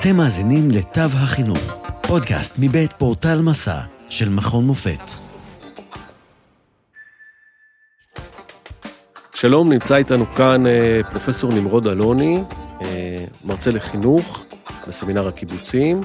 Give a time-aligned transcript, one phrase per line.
[0.00, 1.78] אתם מאזינים לתו החינוך,
[2.08, 5.00] פודקאסט מבית פורטל מסע של מכון מופת.
[9.34, 12.38] שלום, נמצא איתנו כאן אה, פרופסור נמרוד אלוני,
[12.80, 14.44] אה, מרצה לחינוך
[14.88, 16.02] בסמינר הקיבוצים.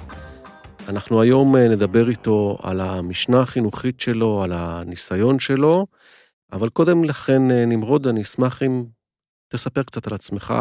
[0.87, 5.85] אנחנו היום אה, נדבר איתו על המשנה החינוכית שלו, על הניסיון שלו,
[6.51, 8.83] אבל קודם לכן, נמרוד, אני אשמח אם
[9.47, 10.53] תספר קצת על עצמך,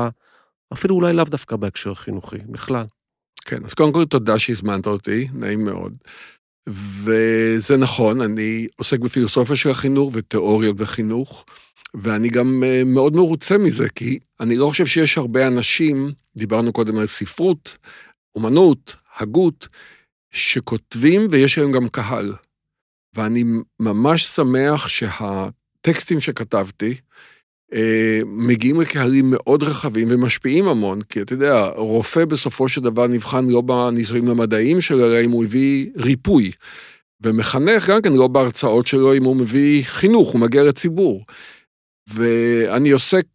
[0.72, 2.86] אפילו אולי לאו דווקא בהקשר חינוכי, בכלל.
[3.50, 5.96] כן, אז קודם כל תודה שהזמנת אותי, נעים מאוד.
[6.68, 11.44] וזה נכון, אני עוסק בפילוסופיה של החינוך ותיאוריות בחינוך,
[11.94, 16.98] ואני גם אה, מאוד מרוצה מזה, כי אני לא חושב שיש הרבה אנשים, דיברנו קודם
[16.98, 17.76] על ספרות,
[18.34, 19.68] אומנות, הגות,
[20.30, 22.34] שכותבים ויש להם גם קהל.
[23.14, 23.44] ואני
[23.80, 26.94] ממש שמח שהטקסטים שכתבתי,
[28.26, 33.60] מגיעים לקהלים מאוד רחבים ומשפיעים המון, כי אתה יודע, רופא בסופו של דבר נבחן לא
[33.60, 36.50] בניסויים המדעיים שלו, אלא אם הוא הביא ריפוי.
[37.22, 41.24] ומחנך גם כן לא בהרצאות שלו אם הוא מביא חינוך, הוא מגיע לציבור.
[42.14, 43.26] ואני עוסק,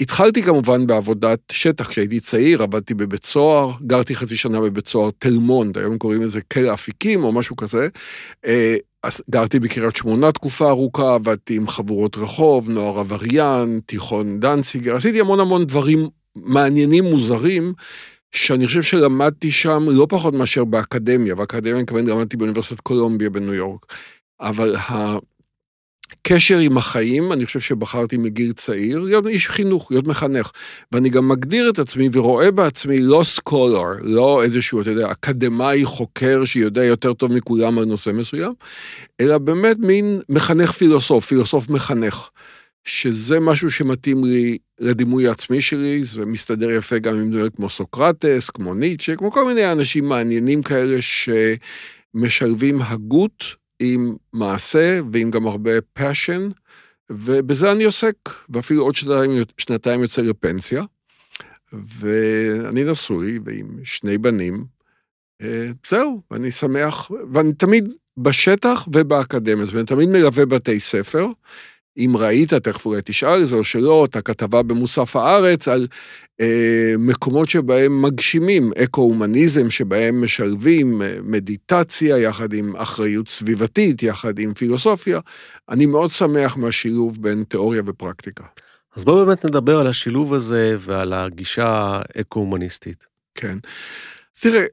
[0.00, 5.32] התחלתי כמובן בעבודת שטח, כשהייתי צעיר, עבדתי בבית סוהר, גרתי חצי שנה בבית סוהר תל
[5.32, 7.88] מונד, היום קוראים לזה כלא אפיקים או משהו כזה.
[9.30, 15.40] גרתי בקריית שמונה תקופה ארוכה, עבדתי עם חבורות רחוב, נוער עבריין, תיכון דנציגר, עשיתי המון
[15.40, 17.72] המון דברים מעניינים, מוזרים,
[18.32, 23.54] שאני חושב שלמדתי שם לא פחות מאשר באקדמיה, באקדמיה אני מתכוון למדתי באוניברסיטת קולומביה בניו
[23.54, 23.94] יורק,
[24.40, 24.76] אבל
[26.12, 30.50] הקשר עם החיים, אני חושב שבחרתי מגיל צעיר, להיות איש חינוך, להיות מחנך.
[30.92, 36.44] ואני גם מגדיר את עצמי ורואה בעצמי לא סקולר, לא איזשהו, אתה יודע, אקדמאי חוקר
[36.44, 38.52] שיודע יותר טוב מכולם על נושא מסוים,
[39.20, 42.28] אלא באמת מין מחנך פילוסוף, פילוסוף מחנך.
[42.84, 48.50] שזה משהו שמתאים לי לדימוי העצמי שלי, זה מסתדר יפה גם עם דמויות כמו סוקרטס,
[48.50, 50.98] כמו ניטשה, כמו כל מיני אנשים מעניינים כאלה
[52.14, 53.44] שמשלבים הגות
[53.80, 56.52] עם מעשה ועם גם הרבה passion,
[57.10, 58.16] ובזה אני עוסק,
[58.48, 60.82] ואפילו עוד שנתיים, שנתיים יוצא לפנסיה,
[61.72, 64.64] ואני נשוי ועם שני בנים,
[65.42, 71.26] אה, זהו, ואני שמח, ואני תמיד בשטח ובאקדמיה, זאת אומרת, תמיד מלווה בתי ספר,
[71.98, 75.86] אם ראית, תכף אולי תשאל זה או שלא, את הכתבה במוסף הארץ על
[76.40, 84.54] אה, מקומות שבהם מגשימים אקו-הומניזם, שבהם משלבים אה, מדיטציה יחד עם אחריות סביבתית, יחד עם
[84.54, 85.20] פילוסופיה.
[85.68, 88.44] אני מאוד שמח מהשילוב בין תיאוריה ופרקטיקה.
[88.96, 93.06] אז בואו באמת נדבר על השילוב הזה ועל הגישה האקו-הומניסטית.
[93.34, 93.58] כן.
[94.40, 94.64] תראה,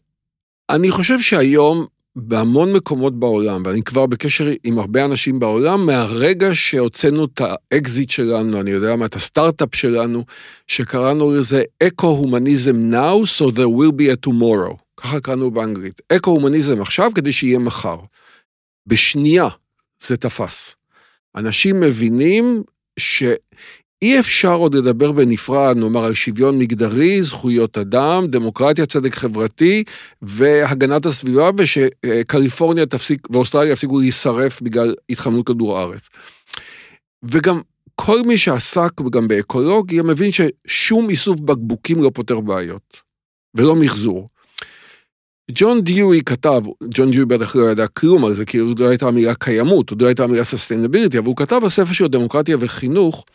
[0.70, 7.26] אני חושב שהיום בהמון מקומות בעולם, ואני כבר בקשר עם הרבה אנשים בעולם, מהרגע שהוצאנו
[7.26, 10.24] את האקזיט שלנו, אני יודע מה, את הסטארט-אפ שלנו,
[10.68, 14.76] שקראנו לזה אקו-הומניזם now, so there will be a tomorrow.
[14.98, 16.02] ככה קראנו באנגלית.
[16.10, 17.98] אקו-הומניזם עכשיו כדי שיהיה מחר.
[18.88, 19.48] בשנייה
[20.04, 20.76] זה תפס.
[21.36, 22.64] אנשים מבינים
[23.00, 23.24] ש...
[24.06, 29.84] אי אפשר עוד לדבר בנפרד, נאמר, על שוויון מגדרי, זכויות אדם, דמוקרטיה, צדק חברתי
[30.22, 36.10] והגנת הסביבה, ושקליפורניה תפסיק, ואוסטרליה יפסיקו להישרף בגלל התחממות כדור הארץ.
[37.24, 37.62] וגם
[37.96, 42.98] כל מי שעסק גם באקולוגיה מבין ששום איסוף בקבוקים לא פותר בעיות,
[43.56, 44.28] ולא מחזור.
[45.52, 46.62] ג'ון דיואי כתב,
[46.94, 50.02] ג'ון דיואי בטח לא ידע כלום על זה, כי עוד לא הייתה המילה קיימות, עוד
[50.02, 53.26] לא הייתה המילה sustainability, אבל הוא כתב בספר שלו דמוקרטיה וחינוך,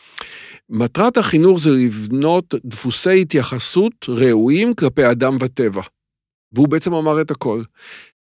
[0.71, 5.83] מטרת החינוך זה לבנות דפוסי התייחסות ראויים כלפי אדם וטבע.
[6.53, 7.63] והוא בעצם אמר את הכל.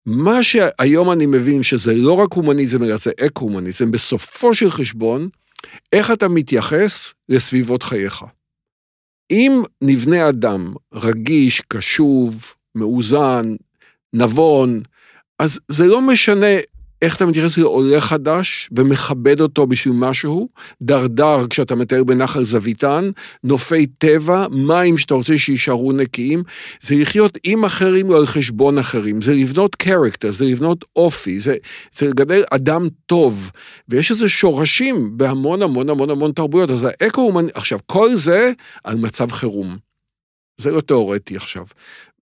[0.06, 5.30] מה שהיום אני מבין שזה לא רק הומניזם, אלא זה אקו-הומניזם, בסופו של חשבון,
[5.92, 8.24] איך אתה מתייחס לסביבות חייך.
[9.32, 13.56] אם נבנה אדם רגיש, קשוב, מאוזן,
[14.14, 14.82] נבון,
[15.40, 16.56] אז זה לא משנה
[17.02, 20.50] איך אתה מתייחס לעולה חדש ומכבד אותו בשביל משהו,
[20.82, 23.10] דרדר כשאתה מתאר בנחל זוויתן,
[23.44, 26.44] נופי טבע, מים שאתה רוצה שיישארו נקיים,
[26.82, 31.56] זה לחיות עם אחרים או על חשבון אחרים, זה לבנות קרקטר, זה לבנות אופי, זה,
[31.92, 33.52] זה לגדל אדם טוב,
[33.90, 38.52] ויש איזה שורשים בהמון המון המון המון תרבויות, אז האקו, עכשיו כל זה
[38.84, 39.88] על מצב חירום.
[40.58, 41.66] זה לא תיאורטי עכשיו.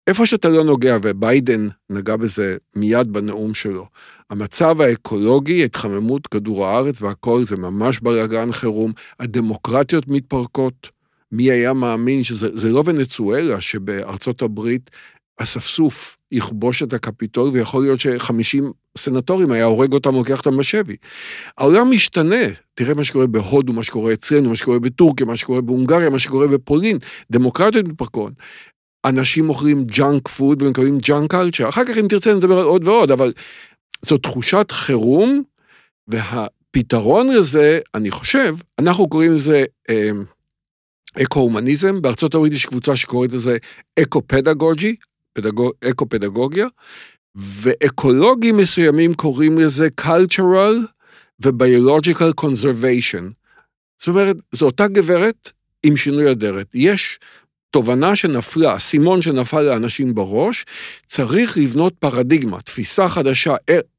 [0.08, 3.86] איפה שאתה לא נוגע, וביידן נגע בזה מיד בנאום שלו,
[4.30, 10.88] המצב האקולוגי, התחממות כדור הארץ והכל זה ממש בלאגן חירום, הדמוקרטיות מתפרקות.
[11.32, 14.90] מי היה מאמין שזה לא ונצואלה, שבארצות הברית
[15.36, 20.96] אספסוף יכבוש את הקפיטול, ויכול להיות שחמישים סנטורים היה הורג אותם, לוקח אותם בשבי.
[21.58, 22.44] העולם משתנה,
[22.74, 26.46] תראה מה שקורה בהודו, מה שקורה אצלנו, מה שקורה בטורקיה, מה שקורה בהונגריה, מה שקורה
[26.46, 26.98] בפולין,
[27.30, 28.32] דמוקרטיות מתפרקות.
[29.04, 31.68] אנשים מוכרים junk food ומקבלים junk culture.
[31.68, 33.32] אחר כך אם תרצה נדבר על עוד ועוד, אבל
[34.02, 35.42] זו תחושת חירום,
[36.08, 40.10] והפתרון לזה, אני חושב, אנחנו קוראים לזה אה,
[41.22, 43.56] אקו-הומניזם, בארצות הברית יש קבוצה שקוראת לזה
[44.02, 44.96] אקו-פדגוגי,
[45.90, 46.66] אקו-פדגוגיה,
[47.34, 50.74] ואקולוגים מסוימים קוראים לזה cultural
[51.44, 52.46] ו-biological.
[53.98, 55.50] זאת אומרת, זו אותה גברת
[55.82, 56.66] עם שינוי אדרת.
[56.74, 57.18] יש
[57.70, 60.64] תובנה שנפלה, אסימון שנפל לאנשים בראש,
[61.06, 63.54] צריך לבנות פרדיגמה, תפיסה חדשה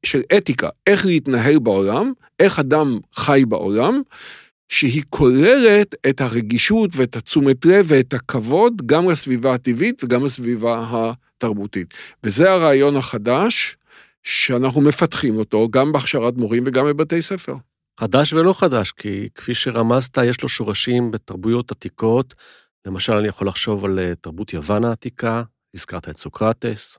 [0.06, 4.02] של אתיקה, איך להתנהל בעולם, איך אדם חי בעולם,
[4.68, 11.94] שהיא כוללת את הרגישות ואת התשומת לב ואת הכבוד גם לסביבה הטבעית וגם לסביבה התרבותית.
[12.24, 13.76] וזה הרעיון החדש
[14.22, 17.54] שאנחנו מפתחים אותו גם בהכשרת מורים וגם בבתי ספר.
[18.00, 22.34] חדש ולא חדש, כי כפי שרמזת, יש לו שורשים בתרבויות עתיקות.
[22.86, 25.42] למשל, אני יכול לחשוב על אה, תרבות יוון העתיקה,
[25.74, 26.98] הזכרת את סוקרטס.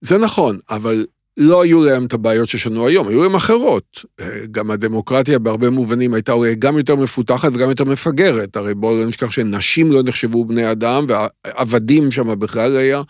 [0.00, 1.06] זה נכון, אבל
[1.36, 4.04] לא היו להם את הבעיות שיש לנו היום, היו להם אחרות.
[4.20, 8.56] אה, גם הדמוקרטיה בהרבה מובנים הייתה אולי גם יותר מפותחת וגם יותר מפגרת.
[8.56, 13.02] הרי בואו לא נשכח שנשים לא נחשבו בני אדם, ועבדים שם בכלל היה.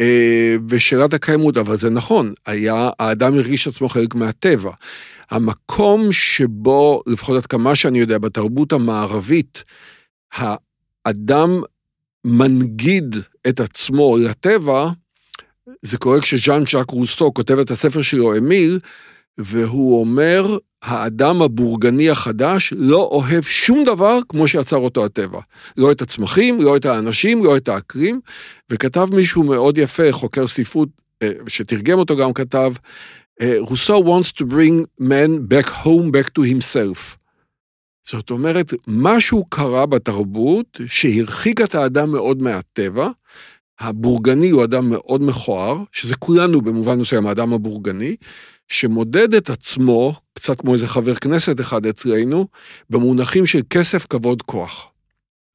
[0.00, 4.72] אה, ושאלת הקיימות, אבל זה נכון, היה, האדם הרגיש עצמו חלק מהטבע.
[5.30, 9.64] המקום שבו, לפחות עד כמה שאני יודע, בתרבות המערבית,
[11.04, 11.62] האדם
[12.24, 13.16] מנגיד
[13.48, 14.90] את עצמו לטבע,
[15.82, 18.78] זה קורה כשז'אן צ'אק רוסו כותב את הספר שלו, אמיל,
[19.38, 25.40] והוא אומר, האדם הבורגני החדש לא אוהב שום דבר כמו שיצר אותו הטבע.
[25.76, 28.20] לא את הצמחים, לא את האנשים, לא את האקרים,
[28.70, 30.88] וכתב מישהו מאוד יפה, חוקר ספרות,
[31.22, 32.72] אה, שתרגם אותו גם כתב,
[33.58, 37.19] רוסו wants to bring man back home back to himself.
[38.06, 43.10] זאת אומרת, משהו קרה בתרבות שהרחיק את האדם מאוד מהטבע,
[43.80, 48.16] הבורגני הוא אדם מאוד מכוער, שזה כולנו במובן מסוים, האדם הבורגני,
[48.68, 52.46] שמודד את עצמו, קצת כמו איזה חבר כנסת אחד אצלנו,
[52.90, 54.86] במונחים של כסף, כבוד, כוח.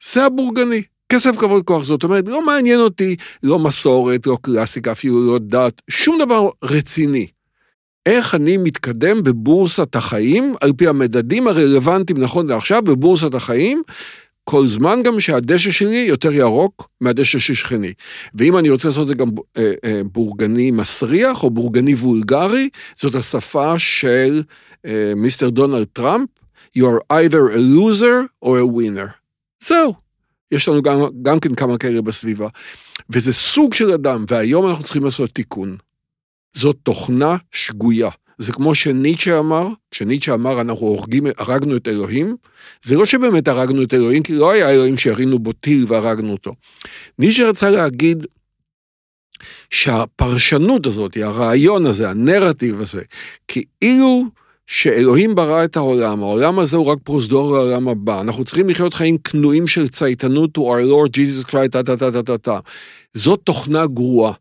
[0.03, 0.81] זה הבורגני,
[1.11, 1.83] כסף, כבוד, כוח.
[1.83, 7.27] זאת אומרת, לא מעניין אותי לא מסורת, לא קלאסיקה, אפילו לא דת, שום דבר רציני.
[8.05, 13.83] איך אני מתקדם בבורסת החיים, על פי המדדים הרלוונטיים נכון לעכשיו בבורסת החיים,
[14.43, 17.93] כל זמן גם שהדשא שלי יותר ירוק מהדשא של שכני.
[18.33, 23.15] ואם אני רוצה לעשות את זה גם אה, אה, בורגני מסריח או בורגני וולגרי, זאת
[23.15, 24.43] השפה של
[24.85, 26.29] אה, מיסטר דונלד טראמפ,
[26.77, 29.09] you are either a loser or a winner.
[29.63, 29.93] זהו.
[30.51, 32.47] יש לנו גם, גם כן כמה כאלה בסביבה.
[33.09, 35.77] וזה סוג של אדם, והיום אנחנו צריכים לעשות תיקון.
[36.55, 38.09] זאת תוכנה שגויה.
[38.37, 42.35] זה כמו שניטשה אמר, כשניטשה אמר אנחנו הורגים, הרגנו את אלוהים,
[42.83, 46.55] זה לא שבאמת הרגנו את אלוהים, כי לא היה אלוהים שירינו בו טיל והרגנו אותו.
[47.19, 48.25] ניטשה רצה להגיד
[49.69, 53.01] שהפרשנות הזאת, הרעיון הזה, הנרטיב הזה,
[53.47, 54.23] כאילו
[54.67, 59.17] שאלוהים ברא את העולם, העולם הזה הוא רק פרוזדור לעולם הבא, אנחנו צריכים לחיות חיים
[59.17, 62.59] כנועים של צייתנות to our Lord Jesus Christ, טה טה טה טה טה.
[63.13, 64.33] זאת תוכנה גרועה.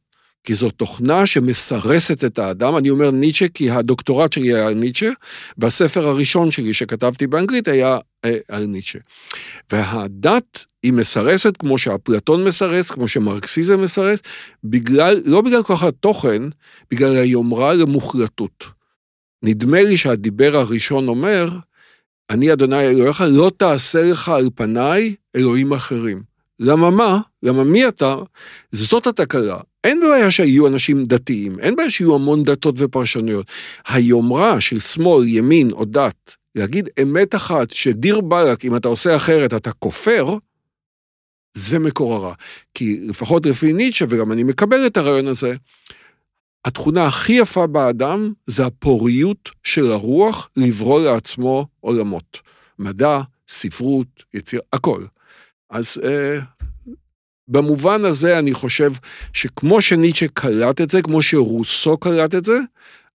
[0.44, 2.76] כי זו תוכנה שמסרסת את האדם.
[2.76, 5.10] אני אומר ניטשה כי הדוקטורט שלי היה ניטשה,
[5.58, 8.98] והספר הראשון שלי שכתבתי באנגלית היה אה, על ניטשה.
[9.72, 14.18] והדת היא מסרסת כמו שאפלטון מסרס, כמו שמרקסיזם מסרס,
[14.64, 16.42] בגלל, לא בגלל כוח התוכן,
[16.90, 18.64] בגלל היומרה למוחלטות.
[19.42, 21.48] נדמה לי שהדיבר הראשון אומר,
[22.30, 26.22] אני אדוני אלוהיך, לא תעשה לך על פניי אלוהים אחרים.
[26.60, 27.20] למה מה?
[27.42, 28.16] למה מי אתה?
[28.72, 29.58] זאת התקלה.
[29.84, 33.46] אין בעיה שיהיו אנשים דתיים, אין בעיה שיהיו המון דתות ופרשנויות.
[33.88, 39.54] היומרה של שמאל, ימין או דת, להגיד אמת אחת שדיר באלק, אם אתה עושה אחרת
[39.54, 40.36] אתה כופר,
[41.54, 42.34] זה מקור הרע.
[42.74, 45.54] כי לפחות לפי ניטשה, וגם אני מקבל את הרעיון הזה,
[46.64, 52.38] התכונה הכי יפה באדם זה הפוריות של הרוח לברוא לעצמו עולמות.
[52.78, 55.04] מדע, ספרות, יציר, הכל.
[55.70, 56.38] אז אה,
[57.48, 58.92] במובן הזה אני חושב
[59.32, 62.58] שכמו שניטשה קלט את זה, כמו שרוסו קלט את זה,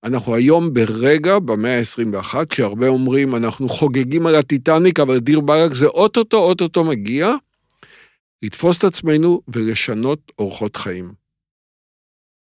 [0.03, 5.85] אנחנו היום ברגע, במאה ה-21, כשהרבה אומרים, אנחנו חוגגים על הטיטניק, אבל דיר באלק זה
[5.85, 7.33] אוטוטו, אוטוטו מגיע,
[8.43, 11.13] לתפוס את עצמנו ולשנות אורחות חיים.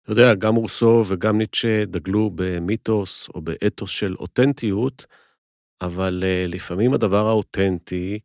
[0.04, 5.06] אתה יודע, גם רוסו וגם ניטשה דגלו במיתוס או באתוס של אותנטיות,
[5.82, 8.20] אבל אה, לפעמים הדבר האותנטי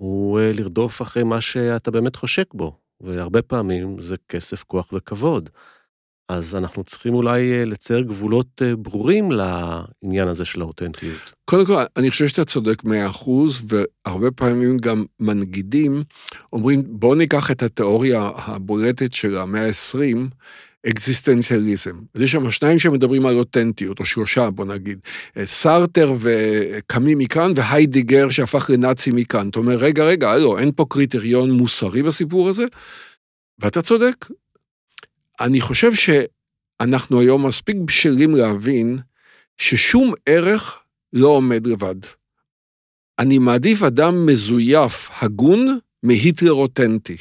[0.00, 5.50] הוא אה, לרדוף אחרי מה שאתה באמת חושק בו, והרבה פעמים זה כסף, כוח וכבוד.
[6.28, 11.32] אז אנחנו צריכים אולי אה, לצייר גבולות אה, ברורים לעניין הזה של האותנטיות.
[11.44, 16.02] קודם כל, אני חושב שאתה צודק מאה אחוז, והרבה פעמים גם מנגידים
[16.52, 20.18] אומרים, בואו ניקח את התיאוריה הבולטת של המאה ה-20,
[20.86, 21.96] אקזיסטנציאליזם.
[22.14, 24.98] אז יש שם שניים שמדברים על אותנטיות, או שלושה, בוא נגיד.
[25.36, 29.48] אה, סארטר וקאמי מכאן, והיידיגר שהפך לנאצי מכאן.
[29.48, 32.64] אתה אומר, רגע, רגע, לא, אין פה קריטריון מוסרי בסיפור הזה?
[33.58, 34.26] ואתה צודק.
[35.40, 38.98] אני חושב שאנחנו היום מספיק בשלים להבין
[39.58, 40.78] ששום ערך
[41.12, 41.94] לא עומד לבד.
[43.18, 47.16] אני מעדיף אדם מזויף, הגון, מהיטלר אותנטי.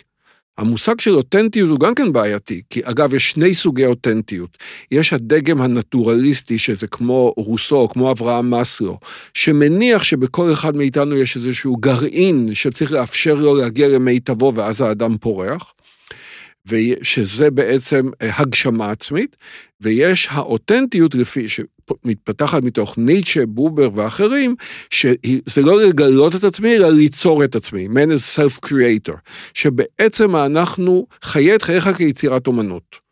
[0.57, 4.57] המושג של אותנטיות הוא גם כן בעייתי, כי אגב, יש שני סוגי אותנטיות.
[4.91, 8.99] יש הדגם הנטורליסטי, שזה כמו רוסו, כמו אברהם מסלו,
[9.33, 15.73] שמניח שבכל אחד מאיתנו יש איזשהו גרעין שצריך לאפשר לו להגיע למיטבו ואז האדם פורח.
[16.69, 19.37] ושזה בעצם אה, הגשמה עצמית,
[19.81, 24.55] ויש האותנטיות לפי, שמתפתחת מתוך ניטשה, בובר ואחרים,
[24.89, 29.15] שזה לא לגלות את עצמי, אלא ליצור את עצמי, man is self-creator,
[29.53, 33.06] שבעצם אנחנו חיי את חייך כיצירת אומנות.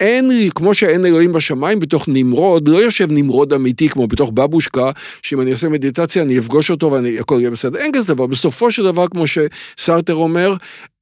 [0.00, 4.90] אין כמו שאין אלוהים בשמיים, בתוך נמרוד, לא יושב נמרוד אמיתי כמו בתוך בבושקה,
[5.22, 7.78] שאם אני אעשה מדיטציה אני אפגוש אותו והכל יהיה בסדר.
[7.78, 8.26] אין כזה דבר.
[8.26, 10.54] בסופו של דבר, כמו שסרטר אומר,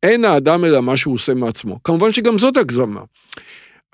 [0.03, 1.79] אין האדם אלא מה שהוא עושה מעצמו.
[1.85, 3.01] כמובן שגם זאת הגזמה.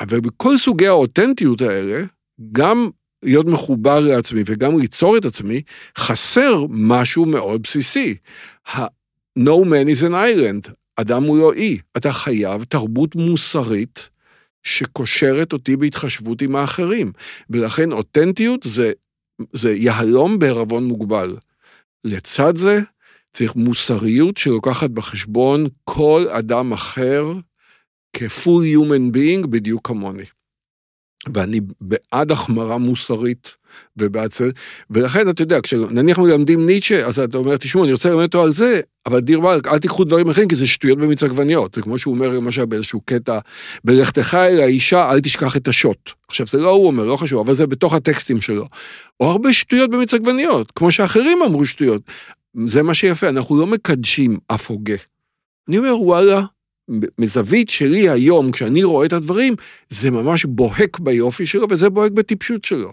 [0.01, 2.03] אבל בכל סוגי האותנטיות האלה,
[2.53, 2.89] גם
[3.23, 5.63] להיות מחובר לעצמי וגם ליצור את עצמי,
[5.99, 8.15] חסר משהו מאוד בסיסי.
[9.39, 11.79] No man is an island, אדם הוא לא אי.
[11.97, 14.14] אתה חייב תרבות מוסרית
[14.65, 17.13] שקושרת אותי בהתחשבות עם האחרים.
[17.51, 18.93] ולכן אותנטיות זה,
[19.53, 21.37] זה יהלום בערבון מוגבל.
[22.05, 22.81] לצד זה,
[23.33, 27.33] צריך מוסריות שלוקחת בחשבון כל אדם אחר
[28.17, 30.25] כ-full human being בדיוק כמוני.
[31.35, 33.57] ואני בעד החמרה מוסרית
[33.97, 34.51] ובעד זה,
[34.91, 38.53] ולכן אתה יודע, כשנניח מלמדים ניטשה, אז אתה אומר, תשמעו, אני רוצה ללמד אותו על
[38.53, 41.75] זה, אבל דיר באלק, אל תיקחו דברים אחרים, כי זה שטויות במיץ עגבניות.
[41.75, 43.39] זה כמו שהוא אומר, למשל, באיזשהו קטע,
[43.85, 46.11] בלכתך אל האישה, אל תשכח את השוט.
[46.29, 48.69] עכשיו, זה לא הוא אומר, לא חשוב, אבל זה בתוך הטקסטים שלו.
[49.21, 52.03] או הרבה שטויות במיץ עגבניות, כמו שאחרים אמרו שטויות.
[52.67, 54.97] זה מה שיפה, אנחנו לא מקדשים אף הוגה.
[55.69, 56.43] אני אומר, וואלה,
[57.19, 59.55] מזווית שלי היום, כשאני רואה את הדברים,
[59.89, 62.93] זה ממש בוהק ביופי שלו, וזה בוהק בטיפשות שלו.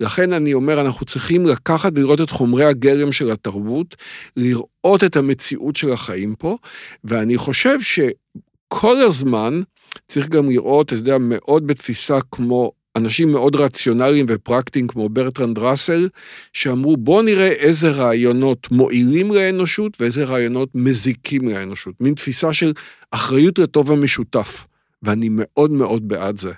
[0.00, 3.96] לכן אני אומר, אנחנו צריכים לקחת ולראות את חומרי הגלם של התרבות,
[4.36, 6.56] לראות את המציאות של החיים פה,
[7.04, 9.60] ואני חושב שכל הזמן
[10.06, 16.08] צריך גם לראות, אתה יודע, מאוד בתפיסה כמו אנשים מאוד רציונליים ופרקטיים כמו ברטרנד ראסל,
[16.52, 21.94] שאמרו בואו נראה איזה רעיונות מועילים לאנושות ואיזה רעיונות מזיקים לאנושות.
[22.00, 22.72] מין תפיסה של
[23.10, 24.66] אחריות לטוב המשותף,
[25.02, 26.52] ואני מאוד מאוד בעד זה.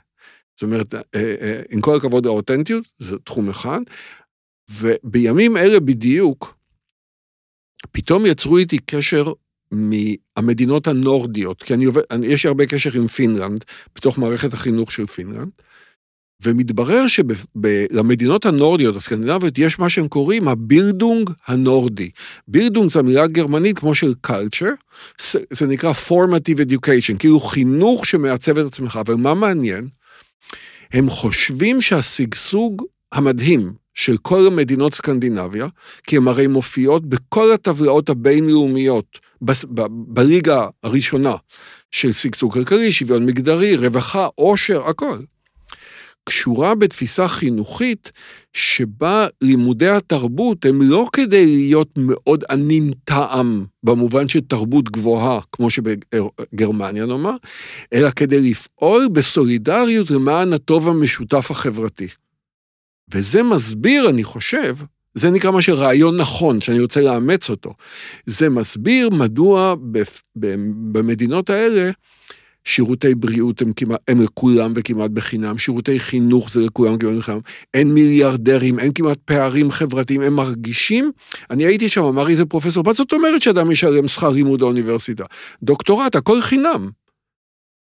[0.59, 3.81] זאת אומרת, אה, אה, עם כל הכבוד האותנטיות, זה תחום אחד,
[4.71, 6.55] ובימים אלה בדיוק,
[7.93, 9.33] פתאום יצרו איתי קשר
[9.71, 15.07] מהמדינות הנורדיות, כי אני עובד, יש לי הרבה קשר עם פינלנד, בתוך מערכת החינוך של
[15.07, 15.51] פינלנד,
[16.43, 22.11] ומתברר שלמדינות הנורדיות, הסקנדינביות, יש מה שהם קוראים ה Bildung הנורדי.
[22.49, 25.03] בירדונג זה המילה גרמנית כמו של culture,
[25.51, 29.89] זה נקרא formative education, כאילו חינוך שמעצב את עצמך, אבל מה מעניין?
[30.93, 35.67] הם חושבים שהשגשוג המדהים של כל המדינות סקנדינביה,
[36.05, 39.19] כי הן הרי מופיעות בכל הטבלאות הבינלאומיות,
[39.91, 41.35] בליגה הראשונה
[41.91, 45.19] של שגשוג כלכלי, שוויון מגדרי, רווחה, עושר, הכל.
[46.29, 48.13] קשורה בתפיסה חינוכית
[48.53, 55.71] שבה לימודי התרבות הם לא כדי להיות מאוד ענין טעם במובן של תרבות גבוהה, כמו
[55.71, 57.37] שבגרמניה נאמר,
[57.93, 62.09] אלא כדי לפעול בסולידריות למען הטוב המשותף החברתי.
[63.15, 64.77] וזה מסביר, אני חושב,
[65.15, 67.75] זה נקרא מה שרעיון נכון, שאני רוצה לאמץ אותו.
[68.27, 69.75] זה מסביר מדוע
[70.93, 71.91] במדינות האלה
[72.69, 77.41] שירותי בריאות הם, כמעט, הם לכולם וכמעט בחינם, שירותי חינוך זה לכולם וכמעט בחינם,
[77.75, 81.13] אין מיליארדרים, אין כמעט פערים חברתיים, הם מרגישים,
[81.51, 85.25] אני הייתי שם, אמר איזה פרופסור, מה זאת אומרת שאדם ישלם שכר לימוד האוניברסיטה?
[85.63, 86.91] דוקטורט, הכל חינם.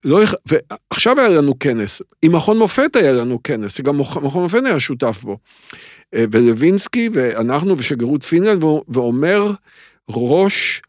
[0.06, 4.80] לא, ועכשיו היה לנו כנס, עם מכון מופת היה לנו כנס, שגם מכון מופת היה
[4.80, 5.38] שותף בו.
[6.16, 9.52] אה, ולווינסקי ואנחנו ושגרירות פינלנד, ואומר
[10.10, 10.82] ראש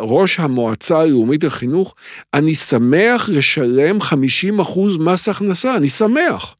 [0.00, 1.94] ראש המועצה הלאומית לחינוך,
[2.34, 6.56] אני שמח לשלם 50 אחוז מס הכנסה, אני שמח.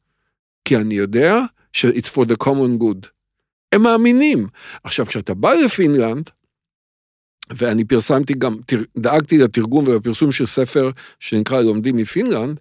[0.65, 1.39] כי אני יודע
[1.73, 3.07] ש-it's for the common good.
[3.71, 4.47] הם מאמינים.
[4.83, 6.29] עכשיו, כשאתה בא לפינלנד,
[7.49, 8.55] ואני פרסמתי גם,
[8.97, 12.59] דאגתי לתרגום ולפרסום של ספר שנקרא לומדים מפינלנד,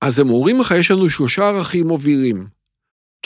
[0.00, 2.46] אז הם אומרים לך, יש לנו שלושה ערכים מובילים.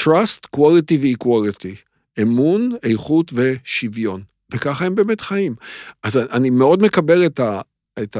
[0.01, 1.77] Trust, Quality ו-Equality.
[2.23, 4.23] אמון, איכות ושוויון.
[4.53, 5.55] וככה הם באמת חיים.
[6.03, 7.61] אז אני מאוד מקבל את, ה,
[8.03, 8.17] את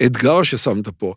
[0.00, 1.14] האתגר ששמת פה.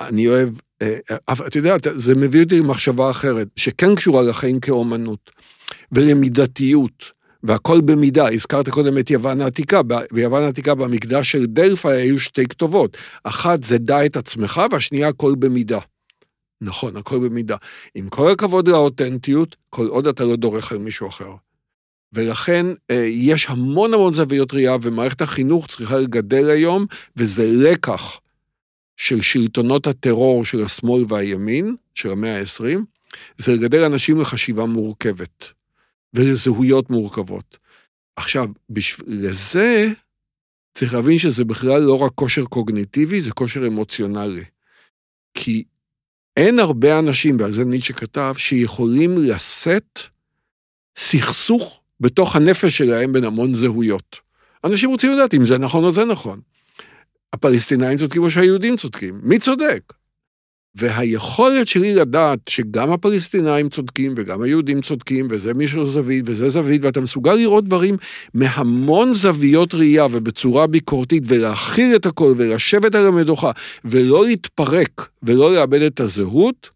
[0.00, 0.48] אני אוהב,
[0.82, 0.98] אה,
[1.28, 5.30] אבל אתה יודע, זה מביא אותי למחשבה אחרת, שכן קשורה לחיים כאומנות,
[5.92, 7.22] ולמידתיות.
[7.42, 8.28] והכל במידה.
[8.32, 9.80] הזכרת קודם את יוון העתיקה,
[10.12, 12.96] ביוון העתיקה במקדש של דלפא היו שתי כתובות.
[13.24, 15.78] אחת זה דע את עצמך, והשנייה הכל במידה.
[16.60, 17.56] נכון, הכל במידה.
[17.94, 21.30] עם כל הכבוד לאותנטיות, כל עוד אתה לא דורך על מישהו אחר.
[22.12, 28.20] ולכן אה, יש המון המון זוויות ראייה, ומערכת החינוך צריכה לגדל היום, וזה לקח
[28.96, 32.78] של שלטונות הטרור של השמאל והימין, של המאה ה-20,
[33.36, 35.52] זה לגדל אנשים לחשיבה מורכבת.
[36.14, 37.58] ולזהויות מורכבות.
[38.16, 39.86] עכשיו, בשביל זה
[40.74, 44.44] צריך להבין שזה בכלל לא רק כושר קוגניטיבי, זה כושר אמוציונלי.
[45.34, 45.64] כי
[46.36, 50.00] אין הרבה אנשים, ועל זה ניטשה כתב, שיכולים לשאת
[50.96, 54.16] סכסוך בתוך הנפש שלהם בין המון זהויות.
[54.64, 56.40] אנשים רוצים לדעת אם זה נכון או זה נכון.
[57.32, 59.20] הפלסטינאים צודקים או שהיהודים צודקים.
[59.22, 59.92] מי צודק?
[60.74, 67.00] והיכולת שלי לדעת שגם הפלסטינאים צודקים וגם היהודים צודקים, וזה מישהו זווית וזה זווית, ואתה
[67.00, 67.96] מסוגל לראות דברים
[68.34, 73.50] מהמון זוויות ראייה ובצורה ביקורתית, ולהכיל את הכל ולשבת על המדוכה,
[73.84, 76.70] ולא להתפרק ולא לאבד את הזהות,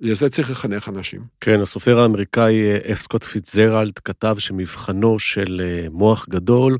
[0.00, 1.20] לזה צריך לחנך אנשים.
[1.40, 6.78] כן, הסופר האמריקאי אף סקוט פיטזרלד כתב שמבחנו של אה, מוח גדול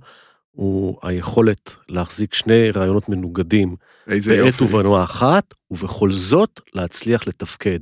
[0.50, 7.78] הוא היכולת להחזיק שני רעיונות מנוגדים בעת ובנועה אחת, ובכל זאת להצליח לתפקד.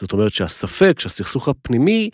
[0.00, 2.10] זאת אומרת שהספק, שהסכסוך הפנימי,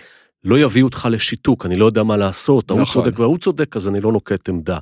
[0.49, 3.05] לא יביא אותך לשיתוק, אני לא יודע מה לעשות, ההוא נכון.
[3.05, 4.79] צודק וההוא צודק, אז אני לא נוקט עמדה.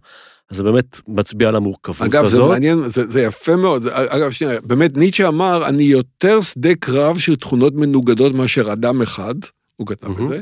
[0.50, 2.38] אז זה באמת מצביע על המורכבות אגב, הזאת.
[2.38, 3.86] אגב, זה מעניין, זה, זה יפה מאוד.
[3.86, 9.34] אגב, שנייה, באמת ניטשה אמר, אני יותר שדה קרב של תכונות מנוגדות מאשר אדם אחד,
[9.76, 10.22] הוא כתב mm-hmm.
[10.22, 10.40] את זה,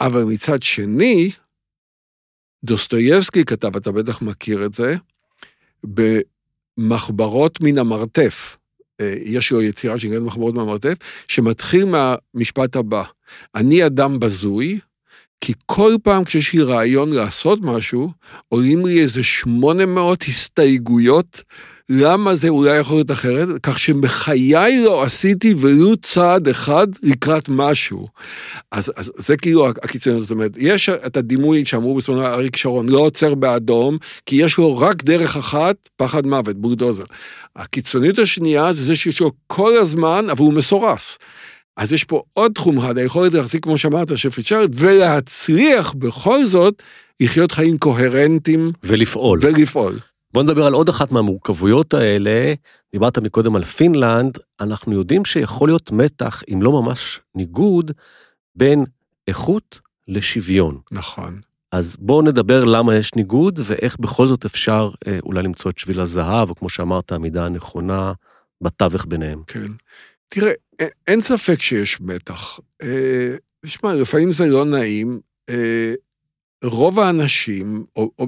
[0.00, 1.30] אבל מצד שני,
[2.64, 4.96] דוסטויבסקי כתב, אתה בטח מכיר את זה,
[6.78, 8.56] במחברות מן המרתף.
[9.00, 10.94] אה, יש לו יצירה שנקראת מחברות מהמרתף,
[11.28, 13.02] שמתחיל מהמשפט הבא:
[13.54, 14.78] אני אדם בזוי,
[15.40, 18.10] כי כל פעם כשיש לי רעיון לעשות משהו,
[18.48, 21.42] עולים לי איזה 800 הסתייגויות
[21.88, 28.08] למה זה אולי יכול להיות אחרת, כך שמחיי לא עשיתי ולו צעד אחד לקראת משהו.
[28.72, 32.98] אז, אז זה כאילו הקיצון, זאת אומרת, יש את הדימוי שאמרו בזמנו אריק שרון, לא
[32.98, 37.04] עוצר באדום, כי יש לו רק דרך אחת, פחד מוות, בולדוזר.
[37.56, 41.18] הקיצוניות השנייה זה זה שיש לו כל הזמן, אבל הוא מסורס.
[41.76, 46.82] אז יש פה עוד תחום אחד, היכולת להחזיק, כמו שאמרת, של פיצ'רד, ולהצליח בכל זאת
[47.20, 48.72] לחיות חיים קוהרנטיים.
[48.84, 49.38] ולפעול.
[49.42, 49.98] ולפעול.
[50.34, 52.54] בוא נדבר על עוד אחת מהמורכבויות האלה.
[52.92, 57.92] דיברת מקודם על פינלנד, אנחנו יודעים שיכול להיות מתח, אם לא ממש ניגוד,
[58.56, 58.84] בין
[59.28, 60.80] איכות לשוויון.
[60.92, 61.40] נכון.
[61.72, 66.00] אז בואו נדבר למה יש ניגוד, ואיך בכל זאת אפשר אה, אולי למצוא את שביל
[66.00, 68.12] הזהב, או כמו שאמרת, המידה הנכונה
[68.60, 69.42] בתווך ביניהם.
[69.46, 69.72] כן.
[70.28, 70.52] תראה,
[71.06, 72.60] אין ספק שיש מתח.
[72.82, 75.20] אה, תשמע, לפעמים זה לא נעים.
[75.48, 75.94] אה,
[76.64, 78.26] רוב האנשים, או, או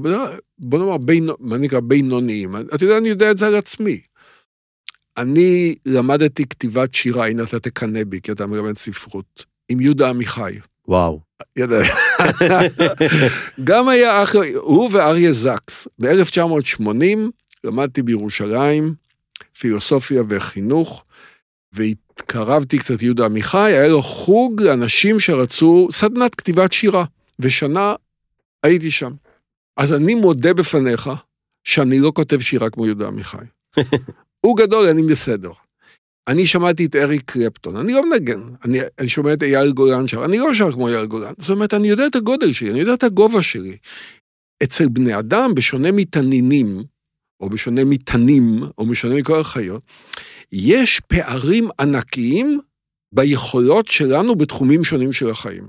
[0.59, 4.01] בוא נאמר, בין, מה נקרא בינוניים, אתה יודע, אני יודע את זה על עצמי.
[5.19, 10.59] אני למדתי כתיבת שירה, הנה אתה תקנא בי, כי אתה מלמד ספרות, עם יהודה עמיחי.
[10.89, 11.21] וואו.
[11.57, 11.77] ידע.
[13.65, 15.89] גם היה אחלה, הוא ואריה זקס.
[15.99, 17.19] ב-1980
[17.65, 18.95] למדתי בירושלים
[19.59, 21.05] פילוסופיה וחינוך,
[21.73, 27.05] והתקרבתי קצת ליהודה עמיחי, היה לו חוג לאנשים שרצו סדנת כתיבת שירה,
[27.39, 27.95] ושנה
[28.67, 29.13] הייתי שם.
[29.77, 31.11] אז אני מודה בפניך
[31.65, 33.37] שאני לא כותב שירה כמו יהודה עמיחי.
[34.47, 35.51] הוא גדול, אני בסדר.
[36.29, 40.25] אני שמעתי את אריק קרפטון, אני לא מנגן, אני, אני שומע את אייל גולן שר,
[40.25, 42.95] אני לא שר כמו אייל גולן, זאת אומרת, אני יודע את הגודל שלי, אני יודע
[42.95, 43.77] את הגובה שלי.
[44.63, 46.85] אצל בני אדם, בשונה מתנינים,
[47.41, 49.83] או בשונה מתנים, או בשונה מכל החיות,
[50.53, 52.61] יש פערים ענקיים
[53.15, 55.69] ביכולות שלנו בתחומים שונים של החיים.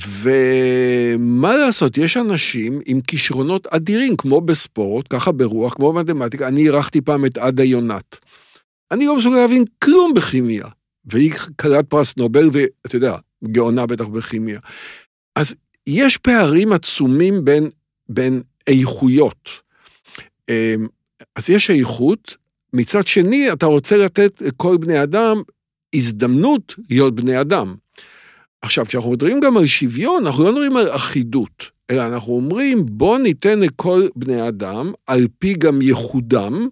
[0.00, 6.48] ומה לעשות, יש אנשים עם כישרונות אדירים, כמו בספורט, ככה ברוח, כמו במתמטיקה.
[6.48, 8.16] אני אירחתי פעם את עדה יונת.
[8.90, 10.66] אני לא מסוגל להבין כלום בכימיה.
[11.04, 14.60] והיא כלת פרס נובל, ואתה יודע, גאונה בטח בכימיה.
[15.36, 15.54] אז
[15.86, 17.70] יש פערים עצומים בין,
[18.08, 19.48] בין איכויות.
[20.48, 20.86] אמ,
[21.36, 22.36] אז יש איכות,
[22.72, 25.42] מצד שני, אתה רוצה לתת לכל בני אדם
[25.94, 27.74] הזדמנות להיות בני אדם.
[28.62, 33.18] עכשיו, כשאנחנו מדברים גם על שוויון, אנחנו לא מדברים על אחידות, אלא אנחנו אומרים, בוא
[33.18, 36.68] ניתן לכל בני אדם, על פי גם ייחודם,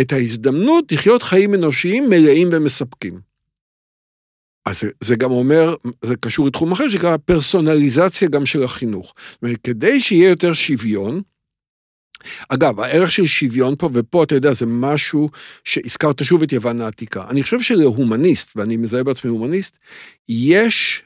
[0.00, 3.20] את ההזדמנות לחיות חיים אנושיים מלאים ומספקים.
[4.66, 5.74] אז זה, זה גם אומר,
[6.04, 9.14] זה קשור לתחום אחר שנקרא פרסונליזציה גם של החינוך.
[9.30, 11.22] זאת אומרת, כדי שיהיה יותר שוויון,
[12.48, 15.28] אגב, הערך של שוויון פה, ופה אתה יודע, זה משהו
[15.64, 17.24] שהזכרת שוב את יוון העתיקה.
[17.30, 19.78] אני חושב שלהומניסט, ואני מזהה בעצמי הומניסט,
[20.28, 21.02] יש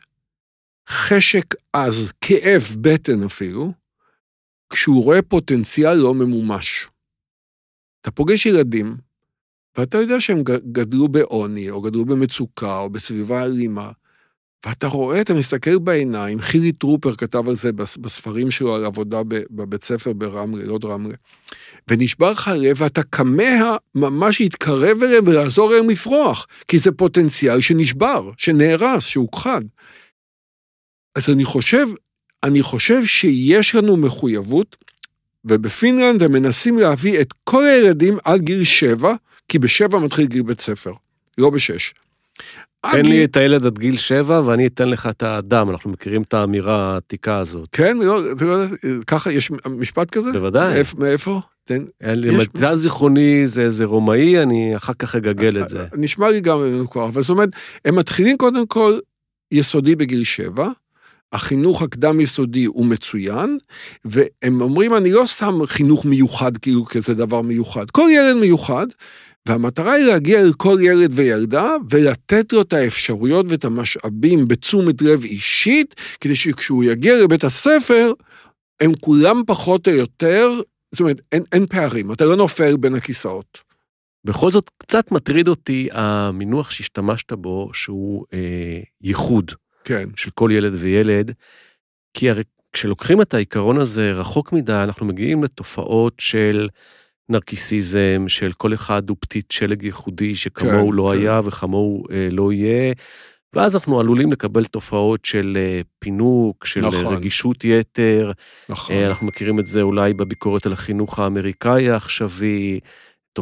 [0.89, 3.73] חשק עז, כאב בטן אפילו,
[4.71, 6.89] כשהוא רואה פוטנציאל לא ממומש.
[8.01, 8.97] אתה פוגש ילדים,
[9.79, 10.43] ואתה יודע שהם
[10.73, 13.91] גדלו בעוני, או גדלו במצוקה, או בסביבה אלימה,
[14.67, 19.21] ואתה רואה, אתה מסתכל בעיניים, חילי טרופר כתב על זה בספרים שלו על עבודה
[19.51, 21.15] בבית ספר ברמלה, לא רמלה,
[21.89, 28.31] ונשבר לך הלב ואתה כמה ממש להתקרב אליהם ולעזור להם לפרוח, כי זה פוטנציאל שנשבר,
[28.37, 29.61] שנהרס, שהוכחד.
[31.15, 31.87] אז אני חושב,
[32.43, 34.77] אני חושב שיש לנו מחויבות,
[35.45, 39.15] ובפינלנד הם מנסים להביא את כל הילדים עד גיל שבע,
[39.49, 40.93] כי בשבע מתחיל גיל בית ספר,
[41.39, 41.95] לא בשש.
[42.93, 46.35] תן לי את הילד עד גיל שבע ואני אתן לך את האדם, אנחנו מכירים את
[46.35, 47.69] האמירה העתיקה הזאת.
[47.73, 48.65] כן, לא, לא,
[49.07, 50.33] ככה, יש משפט כזה?
[50.33, 50.83] בוודאי.
[50.99, 51.41] מאיפה?
[51.65, 51.85] תן.
[52.01, 55.87] למיטב זיכרוני זה איזה רומאי, אני אחר כך אגגל את זה.
[55.97, 56.59] נשמע לי גם
[56.95, 57.49] אבל זאת אומרת,
[57.85, 58.99] הם מתחילים קודם כל
[59.53, 60.69] יסודי בגיל שבע,
[61.35, 63.59] החינוך הקדם יסודי הוא מצוין,
[64.05, 68.87] והם אומרים, אני לא סתם חינוך מיוחד כאילו כזה דבר מיוחד, כל ילד מיוחד,
[69.49, 75.95] והמטרה היא להגיע לכל ילד וילדה ולתת לו את האפשרויות ואת המשאבים בתשומת לב אישית,
[76.21, 78.13] כדי שכשהוא יגיע לבית הספר,
[78.81, 80.61] הם כולם פחות או יותר,
[80.93, 83.59] זאת אומרת, אין, אין פערים, אתה לא נופל בין הכיסאות.
[84.25, 89.53] בכל זאת, קצת מטריד אותי המינוח שהשתמשת בו, שהוא אה, ייחוד.
[89.85, 90.05] כן.
[90.17, 91.33] של כל ילד וילד,
[92.15, 92.43] כי הרי
[92.73, 96.69] כשלוקחים את העיקרון הזה רחוק מדי, אנחנו מגיעים לתופעות של
[97.29, 101.21] נרקיסיזם, של כל אחד הוא פתית שלג ייחודי שכמוהו כן, לא כן.
[101.21, 102.93] היה וכמוהו אה, לא יהיה,
[103.53, 107.15] ואז אנחנו עלולים לקבל תופעות של אה, פינוק, של נכון.
[107.15, 108.33] רגישות יתר.
[108.69, 108.97] נכון.
[108.97, 112.81] אה, אנחנו מכירים את זה אולי בביקורת על החינוך האמריקאי העכשווי.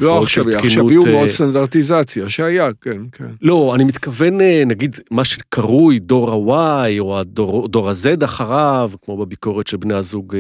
[0.01, 3.31] לא עכשווי, עכשווי הוא מאוד סטנדרטיזציה, שהיה, כן, כן.
[3.43, 9.67] לא, אני מתכוון, נגיד, מה שקרוי דור ה-Y, או הדור, דור ה-Z אחריו, כמו בביקורת
[9.67, 10.37] של בני הזוג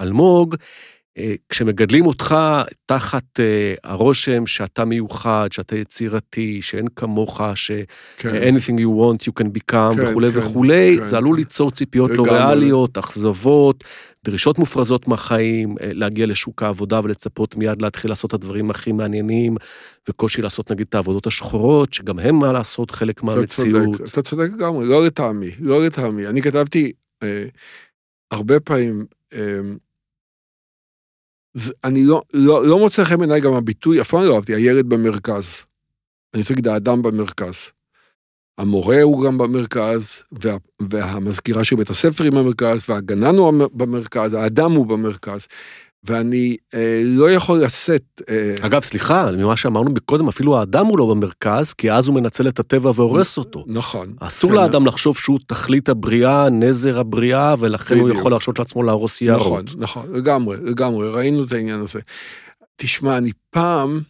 [0.00, 0.66] אלמוג, אה,
[1.48, 2.36] כשמגדלים אותך
[2.86, 7.70] תחת אה, הרושם שאתה מיוחד, שאתה יצירתי, שאין כמוך, ש-
[8.16, 8.56] כן.
[8.56, 11.38] you want you can become כן, וכולי כן, וכולי, כן, זה עלול כן.
[11.38, 13.84] ליצור ציפיות לא ריאליות, אכזבות,
[14.24, 19.56] דרישות מופרזות מהחיים, אה, להגיע לשוק העבודה ולצפות מיד להתחיל לעשות את הדברים הכי מעניינים,
[20.08, 23.94] וקושי לעשות נגיד את העבודות השחורות, שגם הם מה לעשות חלק מהמציאות.
[23.94, 26.26] אתה צודק, אתה צודק לגמרי, לא לטעמי, לא לטעמי.
[26.26, 27.44] אני כתבתי אה,
[28.30, 29.60] הרבה פעמים, אה,
[31.84, 35.64] אני לא, לא, לא מוצא חן בעיניי גם הביטוי, אף פעם לא אהבתי, הילד במרכז.
[36.34, 37.70] אני רוצה להגיד, האדם במרכז.
[38.58, 44.72] המורה הוא גם במרכז, וה, והמזכירה של בית הספר היא במרכז, והגנן הוא במרכז, האדם
[44.72, 45.46] הוא במרכז.
[46.06, 48.22] ואני אה, לא יכול לשאת...
[48.28, 48.54] אה...
[48.60, 52.58] אגב, סליחה, ממה שאמרנו מקודם, אפילו האדם הוא לא במרכז, כי אז הוא מנצל את
[52.58, 53.64] הטבע והורס אותו.
[53.66, 54.14] נכון.
[54.20, 54.56] אסור כן.
[54.56, 58.10] לאדם לחשוב שהוא תכלית הבריאה, נזר הבריאה, ולכן בדיוק.
[58.10, 59.64] הוא יכול להרשות לעצמו להרוס יערות.
[59.64, 62.00] נכון, נכון, לגמרי, לגמרי, ראינו את העניין הזה.
[62.76, 64.00] תשמע, אני פעם,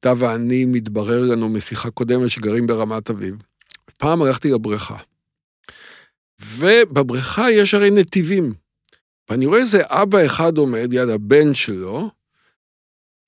[0.00, 3.34] אתה ואני, מתברר לנו משיחה קודמת שגרים ברמת אביב.
[3.98, 4.96] פעם הלכתי לבריכה.
[6.56, 8.54] ובבריכה יש הרי נתיבים.
[9.30, 12.10] ואני רואה איזה אבא אחד עומד ליד הבן שלו,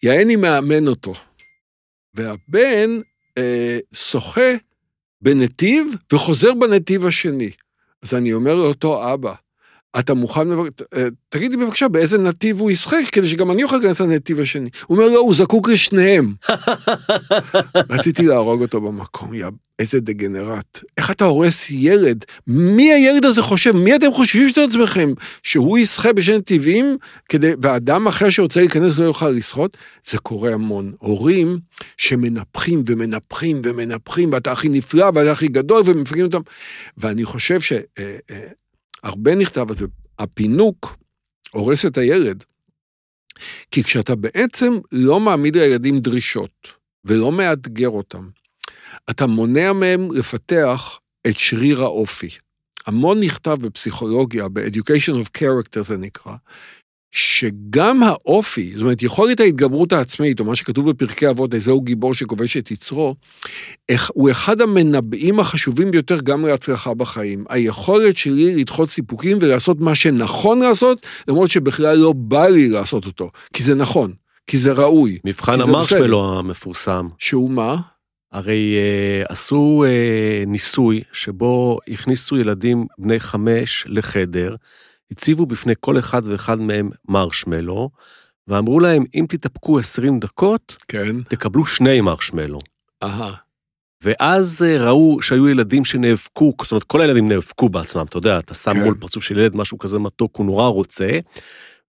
[0.02, 1.12] יעני מאמן אותו.
[2.14, 3.00] והבן
[3.38, 4.50] אה, שוחה
[5.20, 7.50] בנתיב וחוזר בנתיב השני.
[8.02, 9.34] אז אני אומר לאותו אבא,
[9.98, 14.00] אתה מוכן, אה, תגיד לי בבקשה באיזה נתיב הוא ישחק, כדי שגם אני אוכל להיכנס
[14.00, 14.70] לנתיב השני.
[14.86, 16.34] הוא אומר, לא, הוא זקוק לשניהם.
[17.90, 19.46] רציתי להרוג אותו במקום, יא,
[19.78, 20.80] איזה דגנרט.
[20.96, 22.24] איך אתה הורס ילד?
[22.46, 23.72] מי הילד הזה חושב?
[23.72, 25.12] מי אתם חושבים שאתם עצמכם?
[25.42, 26.96] שהוא ישחה בשני נתיבים,
[27.28, 29.76] כדי, ואדם אחר שרוצה להיכנס לא יוכל לשחות?
[30.06, 30.92] זה קורה המון.
[30.98, 31.58] הורים
[31.96, 36.40] שמנפחים ומנפחים ומנפחים, ואתה הכי נפלא ואתה הכי גדול, ומפגעים אותם.
[36.98, 37.72] ואני חושב ש...
[39.02, 39.86] הרבה נכתב על זה,
[40.18, 40.96] הפינוק
[41.52, 42.44] הורס את הילד.
[43.70, 46.68] כי כשאתה בעצם לא מעמיד לילדים דרישות
[47.04, 48.28] ולא מאתגר אותם,
[49.10, 52.28] אתה מונע מהם לפתח את שריר האופי.
[52.86, 56.34] המון נכתב בפסיכולוגיה, ב-Education of Character זה נקרא,
[57.12, 62.56] שגם האופי, זאת אומרת, יכולת ההתגברות העצמית, או מה שכתוב בפרקי אבות, איזהו גיבור שכובש
[62.56, 63.14] את יצרו,
[64.12, 67.44] הוא אחד המנבאים החשובים ביותר גם להצלחה בחיים.
[67.48, 73.30] היכולת שלי לדחות סיפוקים ולעשות מה שנכון לעשות, למרות שבכלל לא בא לי לעשות אותו,
[73.52, 74.12] כי זה נכון.
[74.46, 75.18] כי זה ראוי.
[75.24, 77.08] מבחן המרשמלו המפורסם.
[77.18, 77.76] שהוא מה?
[78.32, 84.56] הרי אה, עשו אה, ניסוי שבו הכניסו ילדים בני חמש לחדר,
[85.12, 87.90] הציבו בפני כל אחד ואחד מהם מרשמלו,
[88.48, 91.22] ואמרו להם, אם תתאפקו 20 דקות, כן.
[91.22, 92.58] תקבלו שני מרשמלו.
[93.02, 93.34] אהה.
[94.02, 98.54] ואז אה, ראו שהיו ילדים שנאבקו, זאת אומרת, כל הילדים נאבקו בעצמם, אתה יודע, אתה
[98.54, 98.84] שם כן.
[98.84, 101.18] מול פרצוף של ילד משהו כזה מתוק, הוא נורא רוצה,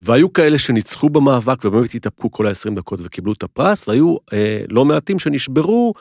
[0.04, 4.86] והיו כאלה שניצחו במאבק ובאמת התאפקו כל ה-20 דקות וקיבלו את הפרס, והיו אה, לא
[4.86, 5.94] מעטים שנשברו,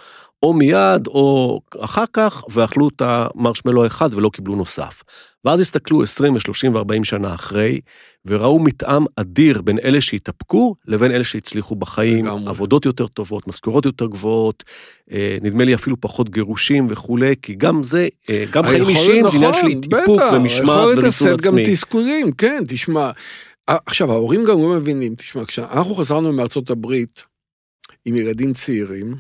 [0.43, 5.03] או מיד או אחר כך, ואכלו את המרשמלו האחד ולא קיבלו נוסף.
[5.45, 7.81] ואז הסתכלו 20 ו-30 ו-40 שנה אחרי,
[8.27, 12.51] וראו מתאם אדיר בין אלה שהתאפקו לבין אלה שהצליחו בחיים, לגמרי.
[12.51, 14.65] עבודות יותר טובות, משכורות יותר גבוהות,
[15.13, 19.29] אה, נדמה לי אפילו פחות גירושים וכולי, כי גם זה, אה, גם חיים היכולת, אישיים
[19.29, 21.65] זה עניין של נכון, איפוק בטח, ומשמעת היכולת וריסון לשאת גם עצמי.
[21.75, 23.11] תסכולים, כן, תשמע.
[23.71, 27.23] ה- עכשיו, ההורים גם לא מבינים, תשמע, כשאנחנו חזרנו מארצות הברית
[28.05, 29.15] עם ילדים צעירים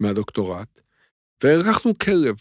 [0.00, 0.80] מהדוקטורט,
[1.42, 2.34] והערכנו כלב.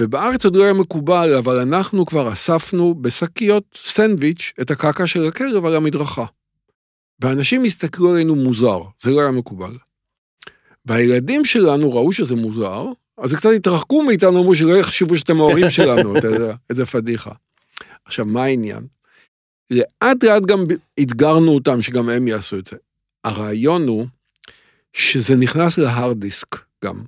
[0.00, 5.66] ובארץ עוד לא היה מקובל, אבל אנחנו כבר אספנו בשקיות סנדוויץ' את הקעקע של הכלב
[5.66, 6.24] על המדרכה.
[7.20, 9.72] ואנשים הסתכלו עלינו מוזר, זה לא היה מקובל.
[10.86, 12.84] והילדים שלנו ראו שזה מוזר,
[13.18, 17.32] אז קצת התרחקו מאיתנו, אמרו שלא יחשבו שאתם ההורים שלנו, אתה יודע, איזה פדיחה.
[18.04, 18.86] עכשיו, מה העניין?
[19.70, 20.64] לאט לאט גם
[21.00, 22.76] אתגרנו אותם שגם הם יעשו את זה.
[23.24, 24.06] הרעיון הוא
[24.92, 27.02] שזה נכנס להארד דיסק גם.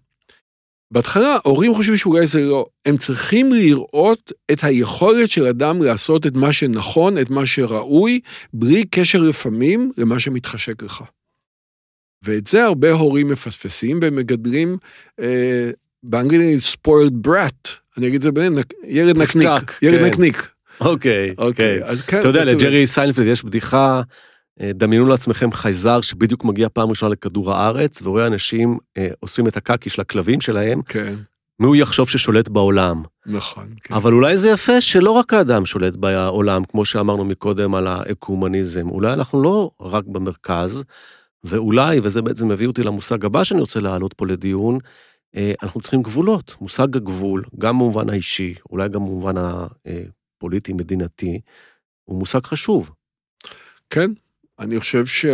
[0.90, 6.35] בהתחלה הורים חושבים שאולי זה לא, הם צריכים לראות את היכולת של אדם לעשות את
[6.35, 8.20] מה שנכון, את מה שראוי,
[8.53, 11.03] בלי קשר לפעמים למה שמתחשק לך.
[12.25, 14.77] ואת זה הרבה הורים מפספסים והם מגדלים,
[15.20, 15.70] אה,
[16.03, 20.05] באנגלית spoiled brat, אני אגיד את זה בעין, ילד נקניק, מושתק, ילד כן.
[20.05, 20.48] נקניק.
[20.81, 21.85] אוקיי, אוקיי.
[21.85, 22.45] אז כן, אתה יודע.
[22.45, 24.03] לג'רי סיינפלד יש בדיחה,
[24.61, 29.57] אה, דמיינו לעצמכם חייזר שבדיוק מגיע פעם ראשונה לכדור הארץ, ורואה אנשים אה, אוספים את
[29.57, 31.15] הקקי של הכלבים שלהם, כן,
[31.61, 33.03] מי הוא יחשוב ששולט בעולם.
[33.27, 33.69] נכון.
[33.83, 33.95] כן.
[33.95, 39.13] אבל אולי זה יפה שלא רק האדם שולט בעולם, כמו שאמרנו מקודם על האקו-הומניזם, אולי
[39.13, 40.85] אנחנו לא רק במרכז,
[41.45, 44.79] ואולי, וזה בעצם מביא אותי למושג הבא שאני רוצה להעלות פה לדיון,
[45.37, 46.57] אה, אנחנו צריכים גבולות.
[46.61, 49.35] מושג הגבול, גם במובן האישי, אולי גם במובן
[50.42, 51.40] הפוליטי-מדינתי,
[52.05, 52.90] הוא מושג חשוב.
[53.90, 54.11] כן,
[54.59, 55.24] אני חושב ש...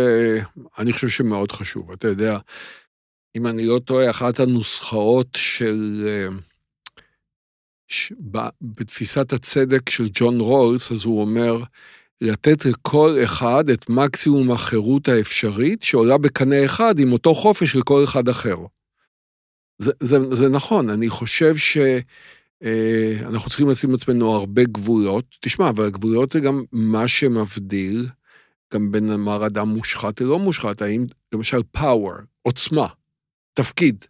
[0.77, 1.91] אני חושב שמאוד חשוב.
[1.91, 2.37] אתה יודע,
[3.35, 6.07] אם אני לא טועה, אחת הנוסחאות של...
[7.87, 8.13] ש...
[8.61, 11.63] בתפיסת הצדק של ג'ון רולס, אז הוא אומר,
[12.21, 18.03] לתת לכל אחד את מקסימום החירות האפשרית שעולה בקנה אחד עם אותו חופש של כל
[18.03, 18.57] אחד אחר.
[19.77, 21.57] זה, זה, זה נכון, אני חושב
[22.63, 25.25] שאנחנו צריכים לשים לעצמנו הרבה גבולות.
[25.39, 28.07] תשמע, אבל הגבולות זה גם מה שמבדיל
[28.73, 32.87] גם בין אמר אדם מושחת ללא מושחת, האם למשל פאוור, עוצמה,
[33.53, 34.05] תפקיד.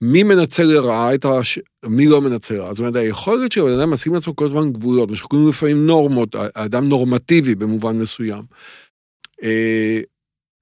[0.00, 1.58] מי מנצל לרעה את הש...
[1.84, 2.74] מי לא מנצל לרעה.
[2.74, 6.88] זאת אומרת, היכולת של אדם לשים לעצמו כל הזמן גבולות, מה שקוראים לפעמים נורמות, האדם
[6.88, 8.42] נורמטיבי במובן מסוים.
[9.42, 10.00] אה,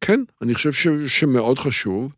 [0.01, 0.89] כן, אני חושב ש...
[1.07, 2.13] שמאוד חשוב.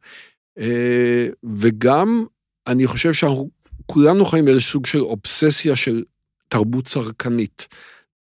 [0.58, 2.24] אה, וגם,
[2.66, 3.50] אני חושב שאנחנו
[3.86, 6.02] כולנו חיים באיזה סוג של אובססיה של
[6.48, 7.68] תרבות צרכנית.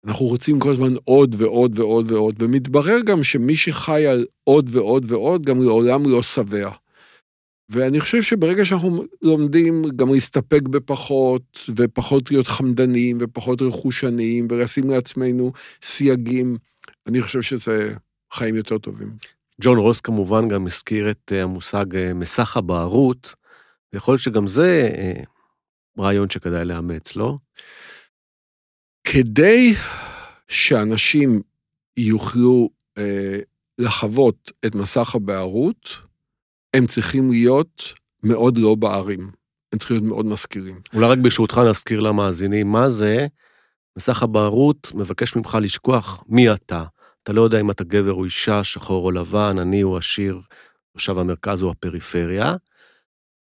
[0.06, 5.12] אנחנו רוצים כל הזמן עוד ועוד ועוד ועוד, ומתברר גם שמי שחי על עוד ועוד
[5.12, 6.70] ועוד, גם לעולם לא שבע.
[7.68, 15.52] ואני חושב שברגע שאנחנו לומדים גם להסתפק בפחות, ופחות להיות חמדניים, ופחות רכושניים, ולשים לעצמנו
[15.82, 16.56] סייגים,
[17.06, 17.94] אני חושב שזה
[18.32, 19.08] חיים יותר טובים.
[19.60, 23.34] ג'ון רוס כמובן גם הזכיר את אה, המושג אה, מסך הבערות,
[23.92, 25.22] ויכול להיות שגם זה אה,
[25.98, 27.36] רעיון שכדאי לאמץ, לא?
[29.04, 29.72] כדי
[30.48, 31.40] שאנשים
[31.96, 33.38] יוכלו אה,
[33.78, 35.96] לחוות את מסך הבערות,
[36.74, 39.30] הם צריכים להיות מאוד לא בערים.
[39.72, 40.80] הם צריכים להיות מאוד משכילים.
[40.94, 43.26] אולי רק ברשותך נזכיר למאזינים מה זה,
[43.96, 46.84] מסך הבערות מבקש ממך לשכוח מי אתה.
[47.22, 50.40] אתה לא יודע אם אתה גבר או אישה, שחור או לבן, עני או עשיר,
[50.92, 52.54] תושב המרכז או הפריפריה,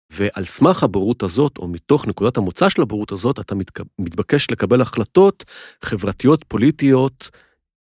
[0.10, 3.56] ועל סמך הבורות הזאת, או מתוך נקודת המוצא של הבורות הזאת, אתה.
[4.00, 5.46] מתבקש לקבל החלטות
[5.84, 7.30] חברתיות, פוליטיות,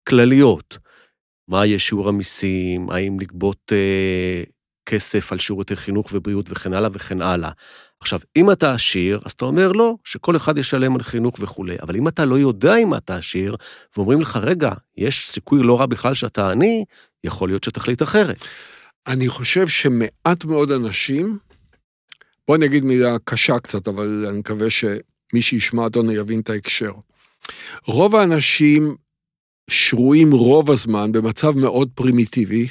[0.09, 0.77] כלליות.
[1.47, 4.43] מה יהיה שיעור המיסים, האם לגבות אה,
[4.85, 7.51] כסף על שירותי חינוך ובריאות וכן הלאה וכן הלאה.
[7.99, 11.95] עכשיו, אם אתה עשיר, אז אתה אומר לא, שכל אחד ישלם על חינוך וכולי, אבל
[11.95, 13.55] אם אתה לא יודע אם אתה עשיר,
[13.97, 16.85] ואומרים לך, רגע, יש סיכוי לא רע בכלל שאתה עני,
[17.23, 18.45] יכול להיות שתחליט אחרת.
[19.07, 21.37] אני חושב שמעט מאוד אנשים,
[22.47, 26.91] בוא אני אגיד מילה קשה קצת, אבל אני מקווה שמי שישמע אותנו יבין את ההקשר.
[27.85, 28.95] רוב האנשים
[29.69, 32.67] שרויים רוב הזמן במצב מאוד פרימיטיבי,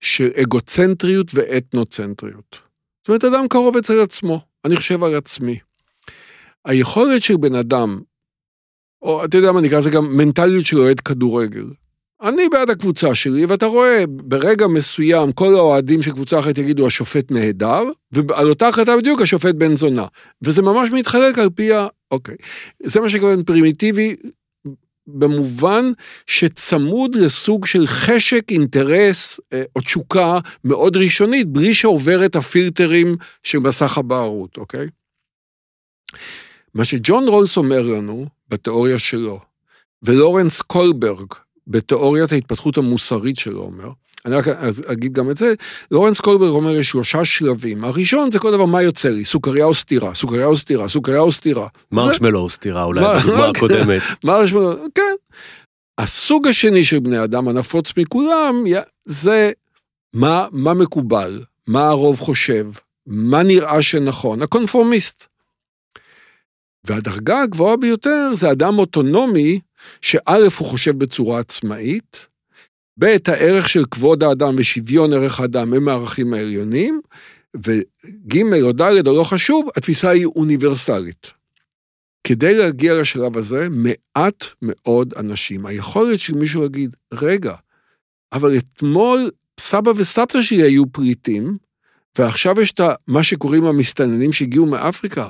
[0.00, 2.58] של אגוצנטריות ואתנוצנטריות.
[3.00, 5.58] זאת אומרת, אדם קרוב אצל עצמו, אני חושב על עצמי.
[6.64, 8.00] היכולת של בן אדם,
[9.02, 11.66] או אתה יודע מה נקרא לזה גם מנטליות של אוהד כדורגל.
[12.22, 17.30] אני בעד הקבוצה שלי, ואתה רואה, ברגע מסוים כל האוהדים של קבוצה אחרת יגידו השופט
[17.30, 20.06] נהדר, ועל אותה החלטה בדיוק השופט בן זונה.
[20.42, 21.86] וזה ממש מתחלק על פי ה...
[22.10, 22.36] אוקיי.
[22.82, 24.16] זה מה שקוראים פרימיטיבי,
[25.06, 25.92] במובן
[26.26, 33.58] שצמוד לסוג של חשק, אינטרס אה, או תשוקה מאוד ראשונית, בלי שעובר את הפילטרים של
[33.58, 34.86] מסך הבערות, אוקיי?
[36.74, 39.40] מה שג'ון רולס אומר לנו בתיאוריה שלו,
[40.02, 41.26] ולורנס קולברג
[41.68, 43.90] בתיאוריית ההתפתחות המוסרית שלו אומר,
[44.26, 44.48] אני רק
[44.86, 45.54] אגיד גם את זה,
[45.90, 47.84] לורנס קולברג אומר יש שלושה שלבים.
[47.84, 51.32] הראשון זה כל דבר מה יוצא לי, סוכריה או סטירה, סוכריה או סטירה, סוכריה או
[51.32, 51.66] סטירה.
[51.92, 54.02] מרשמלו או סטירה אולי בדוגמה הקודמת.
[54.24, 55.14] מרשמלו, כן.
[55.98, 58.64] הסוג השני של בני אדם הנפוץ מכולם
[59.04, 59.50] זה
[60.14, 62.66] מה, מה מקובל, מה הרוב חושב,
[63.06, 65.26] מה נראה שנכון, הקונפורמיסט.
[66.84, 69.60] והדרגה הגבוהה ביותר זה אדם אוטונומי,
[70.00, 70.20] שא'
[70.58, 72.26] הוא חושב בצורה עצמאית,
[72.98, 77.00] ב' הערך של כבוד האדם ושוויון ערך האדם הם הערכים העליונים,
[77.56, 81.32] וג' או ד' או לא חשוב, התפיסה היא אוניברסלית.
[82.24, 85.66] כדי להגיע לשלב הזה, מעט מאוד אנשים.
[85.66, 87.54] היכולת של מישהו להגיד, רגע,
[88.32, 91.56] אבל אתמול סבא וסבתא שלי היו פריטים,
[92.18, 95.28] ועכשיו יש את מה שקוראים המסתננים שהגיעו מאפריקה.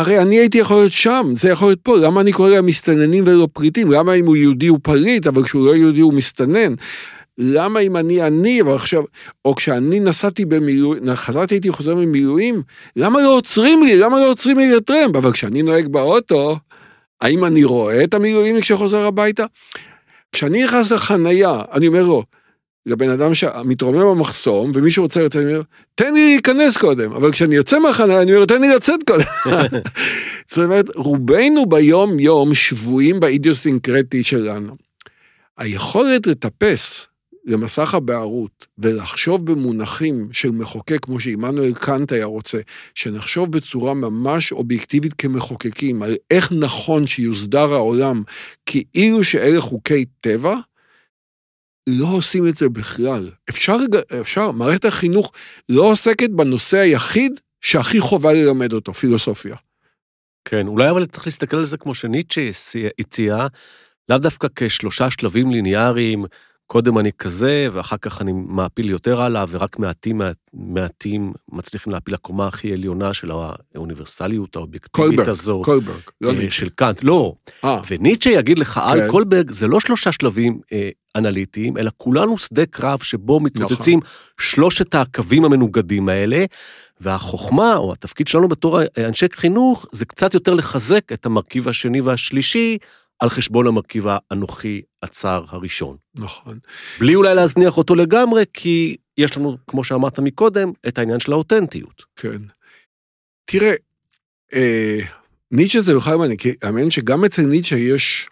[0.00, 3.24] הרי אני הייתי יכול להיות שם, זה יכול להיות פה, למה אני קורא להם מסתננים
[3.26, 3.90] ולא פריטים?
[3.90, 6.74] למה אם הוא יהודי הוא פריט, אבל כשהוא לא יהודי הוא מסתנן?
[7.38, 9.02] למה אם אני אני, אבל עכשיו,
[9.44, 12.62] או כשאני נסעתי במילואים, חזרתי הייתי חוזר ממילואים,
[12.96, 13.98] למה לא עוצרים לי?
[13.98, 15.16] למה לא עוצרים לי לטרמפ?
[15.16, 16.58] אבל כשאני נוהג באוטו,
[17.20, 19.44] האם אני רואה את המילואים כשחוזר הביתה?
[20.32, 22.24] כשאני נכנס לחנייה, אני אומר לו,
[22.86, 25.62] לבן אדם שמתרומם במחסום, ומישהו רוצה לצאת, אני אומר,
[25.94, 29.24] תן לי להיכנס קודם, אבל כשאני יוצא מהחניה, אני אומר, תן לי לצאת קודם.
[30.50, 34.74] זאת אומרת, רובנו ביום-יום שבויים באידיוסינקרטי שלנו.
[35.58, 37.06] היכולת לטפס
[37.44, 42.58] למסך הבערות ולחשוב במונחים של מחוקק, כמו שעמנואל קאנט היה רוצה,
[42.94, 48.22] שנחשוב בצורה ממש אובייקטיבית כמחוקקים, על איך נכון שיוסדר העולם,
[48.66, 50.54] כאילו שאלה חוקי טבע,
[51.88, 53.30] לא עושים את זה בכלל.
[53.50, 53.76] אפשר,
[54.20, 55.32] אפשר, מערכת החינוך
[55.68, 59.56] לא עוסקת בנושא היחיד שהכי חובה ללמד אותו, פילוסופיה.
[60.44, 62.50] כן, אולי אבל צריך להסתכל על זה כמו שניטשה
[62.98, 63.46] הציע,
[64.08, 66.24] לאו דווקא כשלושה שלבים ליניאריים,
[66.70, 70.20] קודם אני כזה, ואחר כך אני מעפיל יותר הלאה, ורק מעטים
[70.52, 73.30] מעטים מצליחים להפיל לקומה הכי עליונה של
[73.74, 75.64] האוניברסליות האובייקטיבית קולברג, הזאת.
[75.64, 76.50] קולברג, לא אה, ניטשה.
[76.50, 77.34] של קאנט, לא.
[77.64, 78.80] אה, וניטשה יגיד לך כן.
[78.80, 84.10] על קולברג, זה לא שלושה שלבים אה, אנליטיים, אלא כולנו שדה קרב שבו מתפוצצים נכון.
[84.40, 86.44] שלושת הקווים המנוגדים האלה,
[87.00, 92.78] והחוכמה, או התפקיד שלנו בתור אנשי חינוך, זה קצת יותר לחזק את המרכיב השני והשלישי,
[93.20, 95.96] על חשבון המרכיב האנוכי הצר הראשון.
[96.14, 96.58] נכון.
[97.00, 102.04] בלי אולי להזניח אותו לגמרי, כי יש לנו, כמו שאמרת מקודם, את העניין של האותנטיות.
[102.16, 102.42] כן.
[103.44, 103.72] תראה,
[104.54, 104.98] אה,
[105.50, 108.28] ניטשה זה בכלל מעניין, כי האמן שגם אצל ניטשה יש,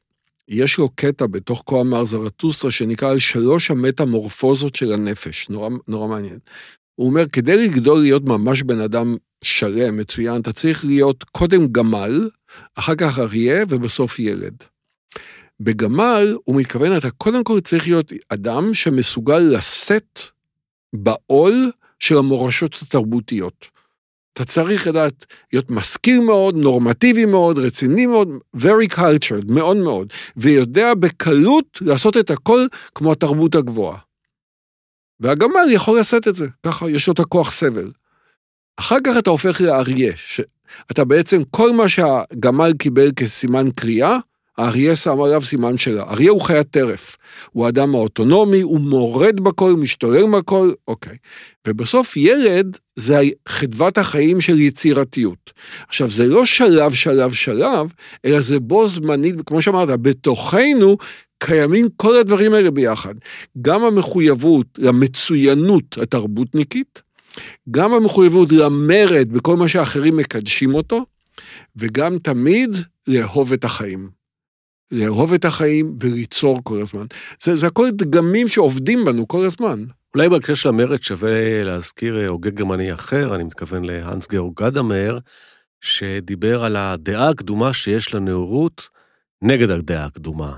[0.49, 6.09] יש לו קטע בתוך כה אמר זרטוסטרה שנקרא על שלוש המטמורפוזות של הנפש, נורא, נורא
[6.09, 6.39] מעניין.
[6.95, 12.29] הוא אומר, כדי לגדול להיות ממש בן אדם שלם, מצוין, אתה צריך להיות קודם גמל,
[12.75, 14.55] אחר כך אריה ובסוף ילד.
[15.61, 20.21] בגמל, הוא מתכוון, אתה קודם כל צריך להיות אדם שמסוגל לשאת
[20.93, 23.79] בעול של המורשות התרבותיות.
[24.33, 30.95] אתה צריך לדעת להיות משכיל מאוד, נורמטיבי מאוד, רציני מאוד, very cultured, מאוד מאוד, ויודע
[30.95, 32.61] בקלות לעשות את הכל
[32.95, 33.99] כמו התרבות הגבוהה.
[35.21, 37.91] והגמל יכול לשאת את זה, ככה יש לו את הכוח סבל.
[38.77, 44.17] אחר כך אתה הופך לאריה, שאתה בעצם, כל מה שהגמל קיבל כסימן קריאה,
[44.59, 46.03] האריה שם עליו סימן שלה.
[46.03, 47.17] אריה הוא חיית טרף.
[47.53, 51.17] הוא האדם האוטונומי, הוא מורד בכל, הוא משתולל בכל, אוקיי.
[51.69, 55.53] ובסוף ילד זה חדוות החיים של יצירתיות.
[55.89, 57.87] עכשיו, זה לא שלב, שלב, שלב,
[58.25, 60.97] אלא זה בו זמנית, כמו שאמרת, בתוכנו
[61.39, 63.15] קיימים כל הדברים האלה ביחד.
[63.63, 67.03] גם המחויבות למצוינות התרבותניקית,
[67.71, 71.07] גם המחויבות למרד בכל מה שאחרים מקדשים אותו,
[71.77, 74.18] וגם תמיד לאהוב את החיים.
[74.91, 77.07] לאהוב את החיים וליצור כל הזמן.
[77.43, 79.85] זה, זה הכל דגמים שעובדים בנו כל הזמן.
[80.15, 85.19] אולי בהקשר של המרד שווה להזכיר אה, הוגה גרמני אחר, אני מתכוון להאנס גאורג גדמר,
[85.81, 88.89] שדיבר על הדעה הקדומה שיש לנאורות
[89.43, 90.57] נגד הדעה הקדומה.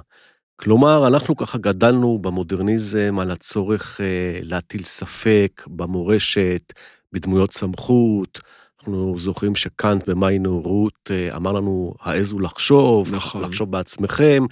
[0.56, 6.72] כלומר, אנחנו ככה גדלנו במודרניזם על הצורך אה, להטיל ספק במורשת,
[7.12, 8.40] בדמויות סמכות.
[8.80, 13.42] אנחנו זוכרים שקאנט במאי נאורות אה, אמר לנו, העזו לחשוב, נכון.
[13.42, 14.44] לחשוב בעצמכם.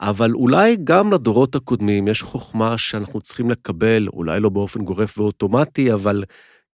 [0.00, 5.92] אבל אולי גם לדורות הקודמים יש חוכמה שאנחנו צריכים לקבל, אולי לא באופן גורף ואוטומטי,
[5.92, 6.24] אבל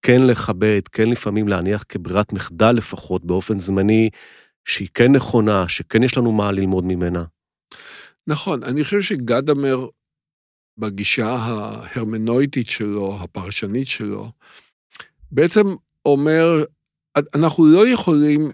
[0.02, 4.10] כן לכבד, כן לפעמים להניח כברירת מחדל לפחות באופן זמני,
[4.64, 7.24] שהיא כן נכונה, שכן יש לנו מה ללמוד ממנה.
[8.26, 9.86] נכון, אני חושב שגדמר,
[10.78, 14.30] בגישה ההרמנויטית שלו, הפרשנית שלו,
[15.30, 15.74] בעצם
[16.06, 16.64] אומר,
[17.34, 18.50] אנחנו לא יכולים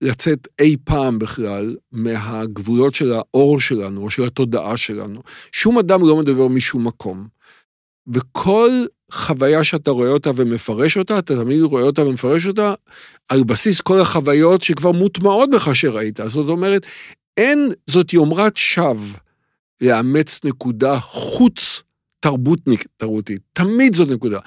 [0.00, 5.22] לצאת אי פעם בכלל מהגבולות של האור שלנו, או של התודעה שלנו.
[5.52, 7.28] שום אדם לא מדבר משום מקום.
[8.14, 8.70] וכל
[9.12, 12.74] חוויה שאתה רואה אותה ומפרש אותה, אתה תמיד רואה אותה ומפרש אותה
[13.28, 16.20] על בסיס כל החוויות שכבר מוטמעות בך שראית.
[16.26, 16.86] זאת אומרת,
[17.36, 19.18] אין זאת יומרת שווא
[19.80, 21.82] לאמץ נקודה חוץ
[22.20, 23.40] תרבותניק, תרבותית.
[23.52, 24.38] תמיד זאת נקודה.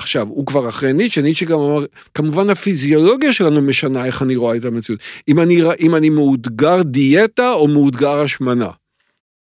[0.00, 1.84] עכשיו, הוא כבר אחרי ניטשה, ניטשה גם אמר,
[2.14, 5.00] כמובן הפיזיולוגיה שלנו משנה איך אני רואה את המציאות.
[5.28, 8.70] אם אני, אם אני מאותגר דיאטה או מאותגר השמנה.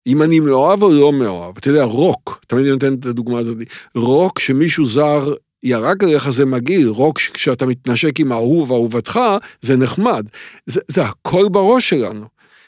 [0.07, 1.57] אם אני מאוהב או לא מאוהב.
[1.57, 3.57] אתה יודע, רוק, תמיד אני נותן את הדוגמה הזאת,
[3.95, 5.33] רוק שמישהו זר
[5.63, 9.19] ירק עליך זה מגעיל, רוק כשאתה מתנשק עם האהוב, אהובתך,
[9.61, 10.27] זה נחמד.
[10.65, 12.25] זה, זה הכל בראש שלנו.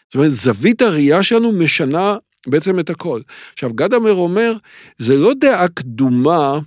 [0.08, 2.16] זאת אומרת, זווית הראייה שלנו משנה
[2.48, 3.22] בעצם את הכל.
[3.54, 4.54] עכשיו, גדמר אומר,
[4.98, 6.60] זה לא דעה קדומה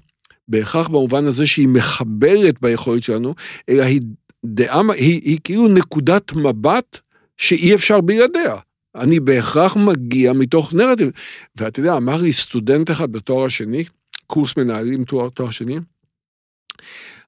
[0.49, 3.35] בהכרח במובן הזה שהיא מחברת ביכולת שלנו,
[3.69, 4.01] אלא היא
[4.45, 6.99] דעה, היא, היא כאילו נקודת מבט
[7.37, 8.57] שאי אפשר בלעדיה.
[8.95, 11.11] אני בהכרח מגיע מתוך נרטיב.
[11.57, 13.85] ואתה יודע, אמר לי סטודנט אחד בתואר השני,
[14.27, 15.79] קורס מנהלים תואר, תואר שני,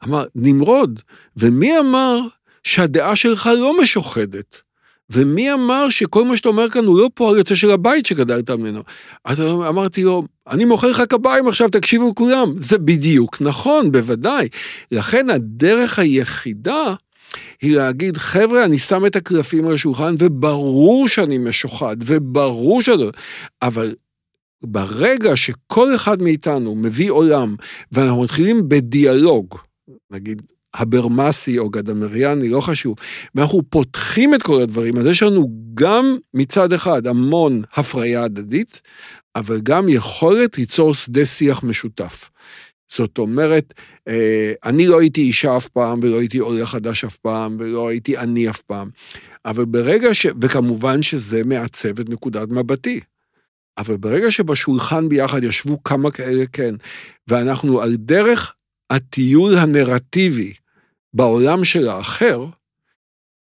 [0.05, 1.01] אמר, נמרוד,
[1.37, 2.21] ומי אמר
[2.63, 4.61] שהדעה שלך לא משוחדת?
[5.11, 8.83] ומי אמר שכל מה שאתה אומר כאן הוא לא פועל יוצא של הבית שגדלת ממנו?
[9.25, 12.53] אז אמרתי לו, אני מוכר לך קביים עכשיו, תקשיבו כולם.
[12.57, 14.49] זה בדיוק נכון, בוודאי.
[14.93, 16.95] לכן הדרך היחידה
[17.63, 23.05] היא להגיד, חבר'ה, אני שם את הקלפים על השולחן, וברור שאני משוחד, וברור שאני...
[23.63, 23.95] אבל
[24.63, 27.57] ברגע שכל אחד מאיתנו מביא עולם,
[27.93, 29.55] ואנחנו מתחילים בדיאלוג,
[30.11, 30.43] נגיד,
[30.77, 32.97] הברמסי או גדמריאני, לא חשוב,
[33.35, 38.81] ואנחנו פותחים את כל הדברים, אז יש לנו גם מצד אחד המון הפריה הדדית,
[39.37, 42.31] אבל גם יכולת ליצור שדה שיח משותף.
[42.89, 43.75] זאת אומרת,
[44.09, 48.19] אה, אני לא הייתי אישה אף פעם, ולא הייתי עולה חדש אף פעם, ולא הייתי
[48.19, 48.91] אני אף פעם.
[49.45, 50.27] אבל ברגע ש...
[50.41, 53.01] וכמובן שזה מעצב את נקודת מבטי.
[53.79, 56.75] אבל ברגע שבשולחן ביחד ישבו כמה כאלה כן,
[57.29, 58.55] ואנחנו על דרך
[58.91, 60.53] הטיול הנרטיבי
[61.17, 62.45] בעולם של האחר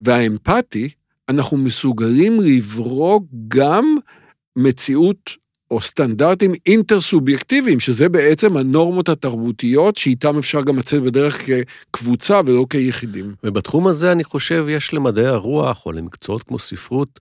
[0.01, 0.89] והאמפתי,
[1.29, 3.95] אנחנו מסוגלים לברוא גם
[4.57, 5.31] מציאות
[5.71, 13.35] או סטנדרטים אינטר-סובייקטיביים, שזה בעצם הנורמות התרבותיות שאיתם אפשר גם לצאת בדרך כקבוצה ולא כיחידים.
[13.43, 17.19] ובתחום הזה אני חושב יש למדעי הרוח או למקצועות כמו ספרות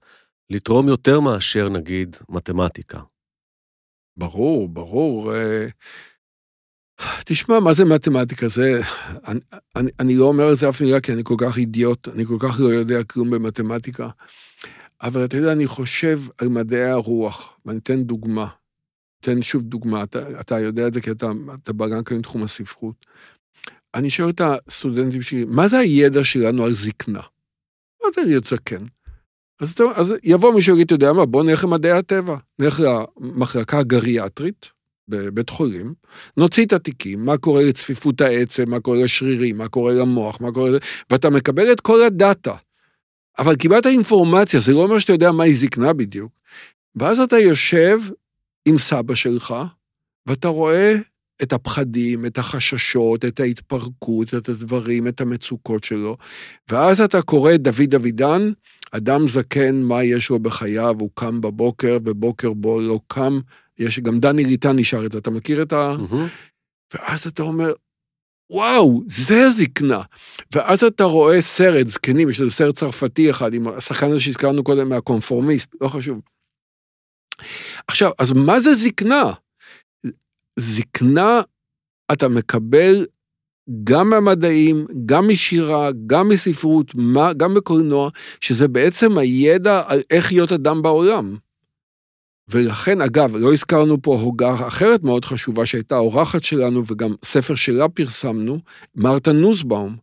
[0.50, 3.00] לתרום יותר מאשר נגיד מתמטיקה.
[4.16, 5.32] ברור, ברור.
[7.24, 8.48] תשמע, מה זה מתמטיקה?
[8.48, 8.80] זה...
[9.26, 9.40] אני,
[9.76, 12.36] אני, אני לא אומר את זה אף מילה כי אני כל כך אידיוט, אני כל
[12.40, 14.08] כך לא יודע כלום במתמטיקה.
[15.02, 18.46] אבל אתה יודע, אני חושב על מדעי הרוח, ואני אתן דוגמה.
[19.20, 21.30] אתן שוב דוגמה, אתה, אתה יודע את זה כי אתה,
[21.62, 23.06] אתה בא גם כן מתחום הספרות.
[23.94, 27.20] אני שואל את הסטודנטים שלי, מה זה הידע שלנו על זקנה?
[28.04, 28.84] מה זה להיות זקן?
[29.60, 32.36] אז, אז יבוא מישהו ויגיד, אתה יודע מה, בוא נלך למדעי הטבע.
[32.58, 34.70] נלך למחלקה הגריאטרית
[35.08, 35.94] בבית חולים,
[36.36, 40.70] נוציא את התיקים, מה קורה לצפיפות העצם, מה קורה לשרירים, מה קורה למוח, מה קורה...
[41.10, 42.54] ואתה מקבל את כל הדאטה.
[43.38, 46.32] אבל קיבלת אינפורמציה, זה לא אומר שאתה יודע מהי זקנה בדיוק.
[46.96, 47.98] ואז אתה יושב
[48.68, 49.54] עם סבא שלך,
[50.26, 50.94] ואתה רואה
[51.42, 56.16] את הפחדים, את החששות, את ההתפרקות, את הדברים, את המצוקות שלו.
[56.70, 58.52] ואז אתה קורא את דוד דוידן,
[58.90, 63.40] אדם זקן, מה יש לו בחייו, הוא קם בבוקר, בבוקר בו לא קם,
[63.78, 65.96] יש, גם דני ליטן נשאר את זה, אתה מכיר את ה...
[66.94, 67.72] ואז אתה אומר,
[68.50, 70.00] וואו, זה זקנה.
[70.52, 74.88] ואז אתה רואה סרט, זקנים, יש איזה סרט צרפתי אחד עם השחקן הזה שהזכרנו קודם
[74.88, 76.20] מהקונפורמיסט, לא חשוב.
[77.86, 79.32] עכשיו, אז מה זה זקנה?
[80.58, 81.40] זקנה
[82.12, 83.06] אתה מקבל
[83.84, 86.94] גם מהמדעים, גם משירה, גם מספרות,
[87.36, 88.10] גם בקולנוע,
[88.40, 91.36] שזה בעצם הידע על איך להיות אדם בעולם.
[92.48, 97.88] ולכן, אגב, לא הזכרנו פה הוגה אחרת מאוד חשובה שהייתה אורחת שלנו וגם ספר שלה
[97.88, 98.58] פרסמנו,
[98.94, 99.96] מרתה נוסבאום,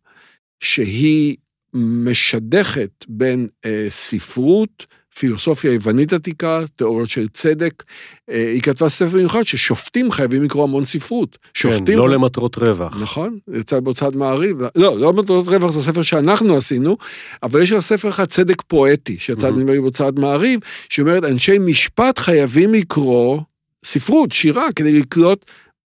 [0.60, 1.38] שהיא
[1.74, 7.84] משדכת בין אה, ספרות, פילוסופיה יוונית עתיקה, תיאוריות של צדק.
[8.30, 11.38] אה, היא כתבה ספר מיוחד ששופטים חייבים לקרוא המון ספרות.
[11.53, 11.86] שופטים...
[11.86, 13.01] כן, לא למטרות רווח.
[13.01, 14.57] נכון, יצא בהוצאת מעריב.
[14.61, 16.97] לא, לא למטרות רווח, זה ספר שאנחנו עשינו,
[17.43, 19.51] אבל יש לה ספר אחד, צדק פואטי, שיצא.
[19.51, 20.59] נדמה לי בהוצאת מעריב,
[20.89, 23.41] שאומרת, אנשי משפט חייבים לקרוא
[23.86, 25.45] ספרות, שירה, כדי לקלוט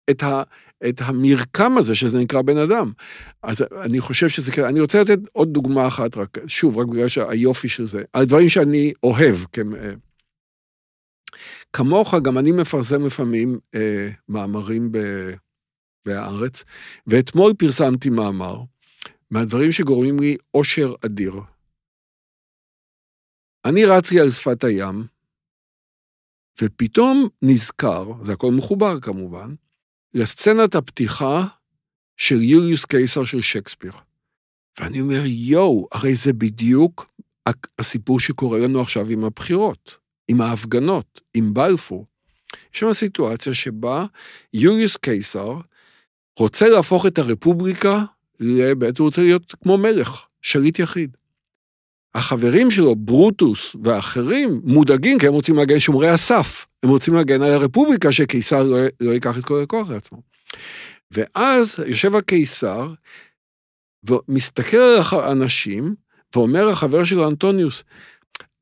[0.09, 0.43] את ה...
[0.89, 2.91] את המרקם הזה שזה נקרא בן אדם.
[3.43, 7.07] אז אני חושב שזה כזה, אני רוצה לתת עוד דוגמה אחת, רק, שוב, רק בגלל
[7.07, 9.93] שהיופי של זה, על דברים שאני אוהב, כמ- אה,
[11.73, 14.97] כמוך, גם אני מפרסם לפעמים אה, מאמרים ב,
[16.05, 16.63] בהארץ,
[17.07, 18.61] ואתמול פרסמתי מאמר
[19.31, 21.33] מהדברים שגורמים לי אושר אדיר.
[23.65, 25.03] אני רצתי על שפת הים,
[26.61, 29.53] ופתאום נזכר, זה הכל מחובר כמובן,
[30.13, 31.45] לסצנת הפתיחה
[32.17, 33.91] של יוליוס קיסר של שייקספיר.
[34.79, 37.11] ואני אומר, יואו, הרי זה בדיוק
[37.79, 39.97] הסיפור שקורה לנו עכשיו עם הבחירות,
[40.27, 42.05] עם ההפגנות, עם בלפור.
[42.73, 44.05] יש שם סיטואציה שבה
[44.53, 45.59] יוליוס קיסר
[46.39, 48.03] רוצה להפוך את הרפובליקה,
[48.77, 51.17] בעצם הוא רוצה להיות כמו מלך, שליט יחיד.
[52.15, 56.67] החברים שלו, ברוטוס ואחרים, מודאגים כי הם רוצים להגן שומרי הסף.
[56.83, 60.21] הם רוצים להגן על הרפובליקה שקיסר לא, לא ייקח את כל הכוח לעצמו.
[61.11, 62.93] ואז יושב הקיסר
[64.09, 65.95] ומסתכל על האנשים
[66.35, 67.83] ואומר לחבר שלו אנטוניוס,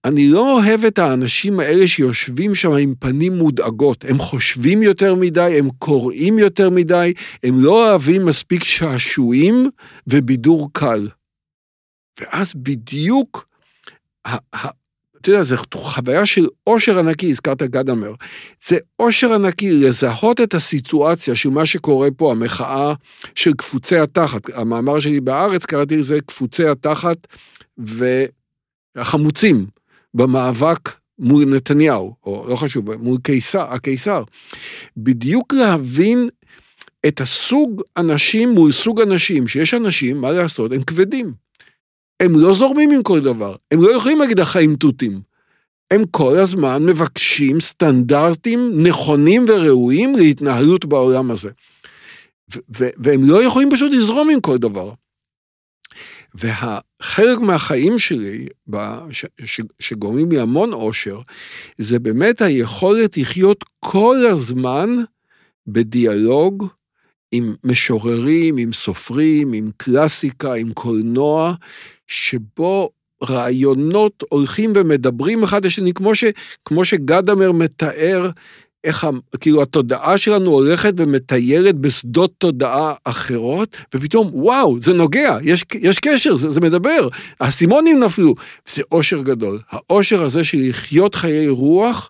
[0.06, 4.06] אני לא אוהב את האנשים האלה שיושבים שם עם פנים מודאגות.
[4.06, 9.70] הם חושבים יותר מדי, הם קוראים יותר מדי, הם לא אוהבים מספיק שעשועים
[10.08, 11.08] ובידור קל.
[12.22, 13.47] ואז בדיוק,
[15.22, 18.13] אתה יודע, זו חוויה של עושר ענקי, הזכרת גדמר.
[18.67, 22.93] זה עושר ענקי לזהות את הסיטואציה של מה שקורה פה, המחאה
[23.36, 24.41] של קפוצי התחת.
[24.53, 27.28] המאמר שלי בארץ, קראתי לזה קפוצי התחת
[28.95, 29.65] והחמוצים
[30.13, 30.89] במאבק
[31.20, 34.24] מול נתניהו, או לא חשוב, מול קיסר, הקיסר.
[34.97, 36.30] בדיוק להבין
[37.07, 41.34] את הסוג אנשים מול סוג אנשים, שיש אנשים, מה לעשות, הם כבדים.
[42.20, 45.22] הם לא זורמים עם כל דבר, הם לא יכולים להגיד החיים תותים.
[45.91, 51.49] הם כל הזמן מבקשים סטנדרטים נכונים וראויים להתנהלות בעולם הזה.
[52.70, 54.91] והם לא יכולים פשוט לזרום עם כל דבר.
[56.34, 58.45] והחלק מהחיים שלי,
[59.80, 61.22] שגורמים לי המון אושר,
[61.78, 64.89] זה באמת היכולת לחיות כל הזמן
[65.67, 66.67] בדיאלוג
[67.32, 71.53] עם משוררים, עם סופרים, עם קלאסיקה, עם קולנוע,
[72.10, 72.89] שבו
[73.30, 76.24] רעיונות הולכים ומדברים אחד לשני, כמו, ש,
[76.66, 78.30] כמו שגדמר מתאר
[78.84, 79.07] איך
[79.39, 86.36] כאילו התודעה שלנו הולכת ומטיירת בשדות תודעה אחרות, ופתאום, וואו, זה נוגע, יש, יש קשר,
[86.36, 87.07] זה, זה מדבר,
[87.39, 88.36] האסימונים נפלו.
[88.74, 89.60] זה אושר גדול.
[89.70, 92.10] האושר הזה של לחיות חיי רוח,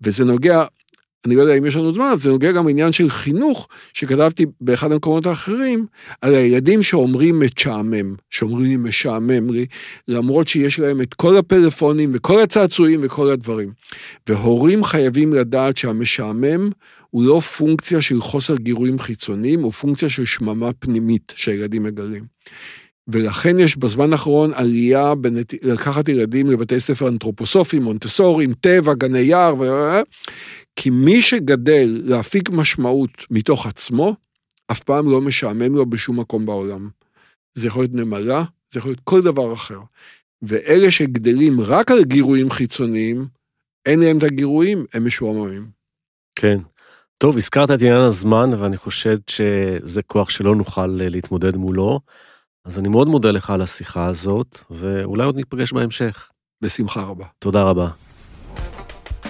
[0.00, 0.64] וזה נוגע,
[1.26, 4.92] אני לא יודע אם יש לנו זמן, זה נוגע גם עניין של חינוך, שכתבתי באחד
[4.92, 5.86] המקומות האחרים,
[6.20, 9.66] על הילדים שאומרים משעמם, שאומרים לי משעמם לי,
[10.08, 13.72] למרות שיש להם את כל הפלאפונים וכל הצעצועים וכל הדברים.
[14.28, 16.70] והורים חייבים לדעת שהמשעמם
[17.10, 22.24] הוא לא פונקציה של חוסר גירויים חיצוניים, הוא פונקציה של שממה פנימית שהילדים מגלים.
[23.08, 25.54] ולכן יש בזמן האחרון עלייה בנת...
[25.64, 29.64] לקחת ילדים לבתי ספר אנתרופוסופיים, מונטסורים, טבע, גני יער, ו...
[30.82, 34.16] כי מי שגדל להפיק משמעות מתוך עצמו,
[34.72, 36.88] אף פעם לא משעמם לו בשום מקום בעולם.
[37.54, 39.80] זה יכול להיות נמלה, זה יכול להיות כל דבר אחר.
[40.42, 43.26] ואלה שגדלים רק על גירויים חיצוניים,
[43.86, 45.70] אין להם את הגירויים, הם משועממים.
[46.34, 46.58] כן.
[47.18, 52.00] טוב, הזכרת את עניין הזמן, ואני חושב שזה כוח שלא נוכל להתמודד מולו.
[52.64, 56.30] אז אני מאוד מודה לך על השיחה הזאת, ואולי עוד ניפגש בהמשך.
[56.62, 57.26] בשמחה רבה.
[57.38, 57.88] תודה רבה.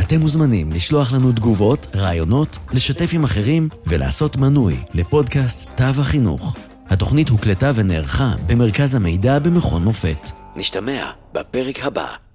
[0.00, 6.56] אתם מוזמנים לשלוח לנו תגובות, רעיונות, לשתף עם אחרים ולעשות מנוי לפודקאסט תו החינוך.
[6.88, 10.30] התוכנית הוקלטה ונערכה במרכז המידע במכון מופת.
[10.56, 12.25] נשתמע בפרק הבא.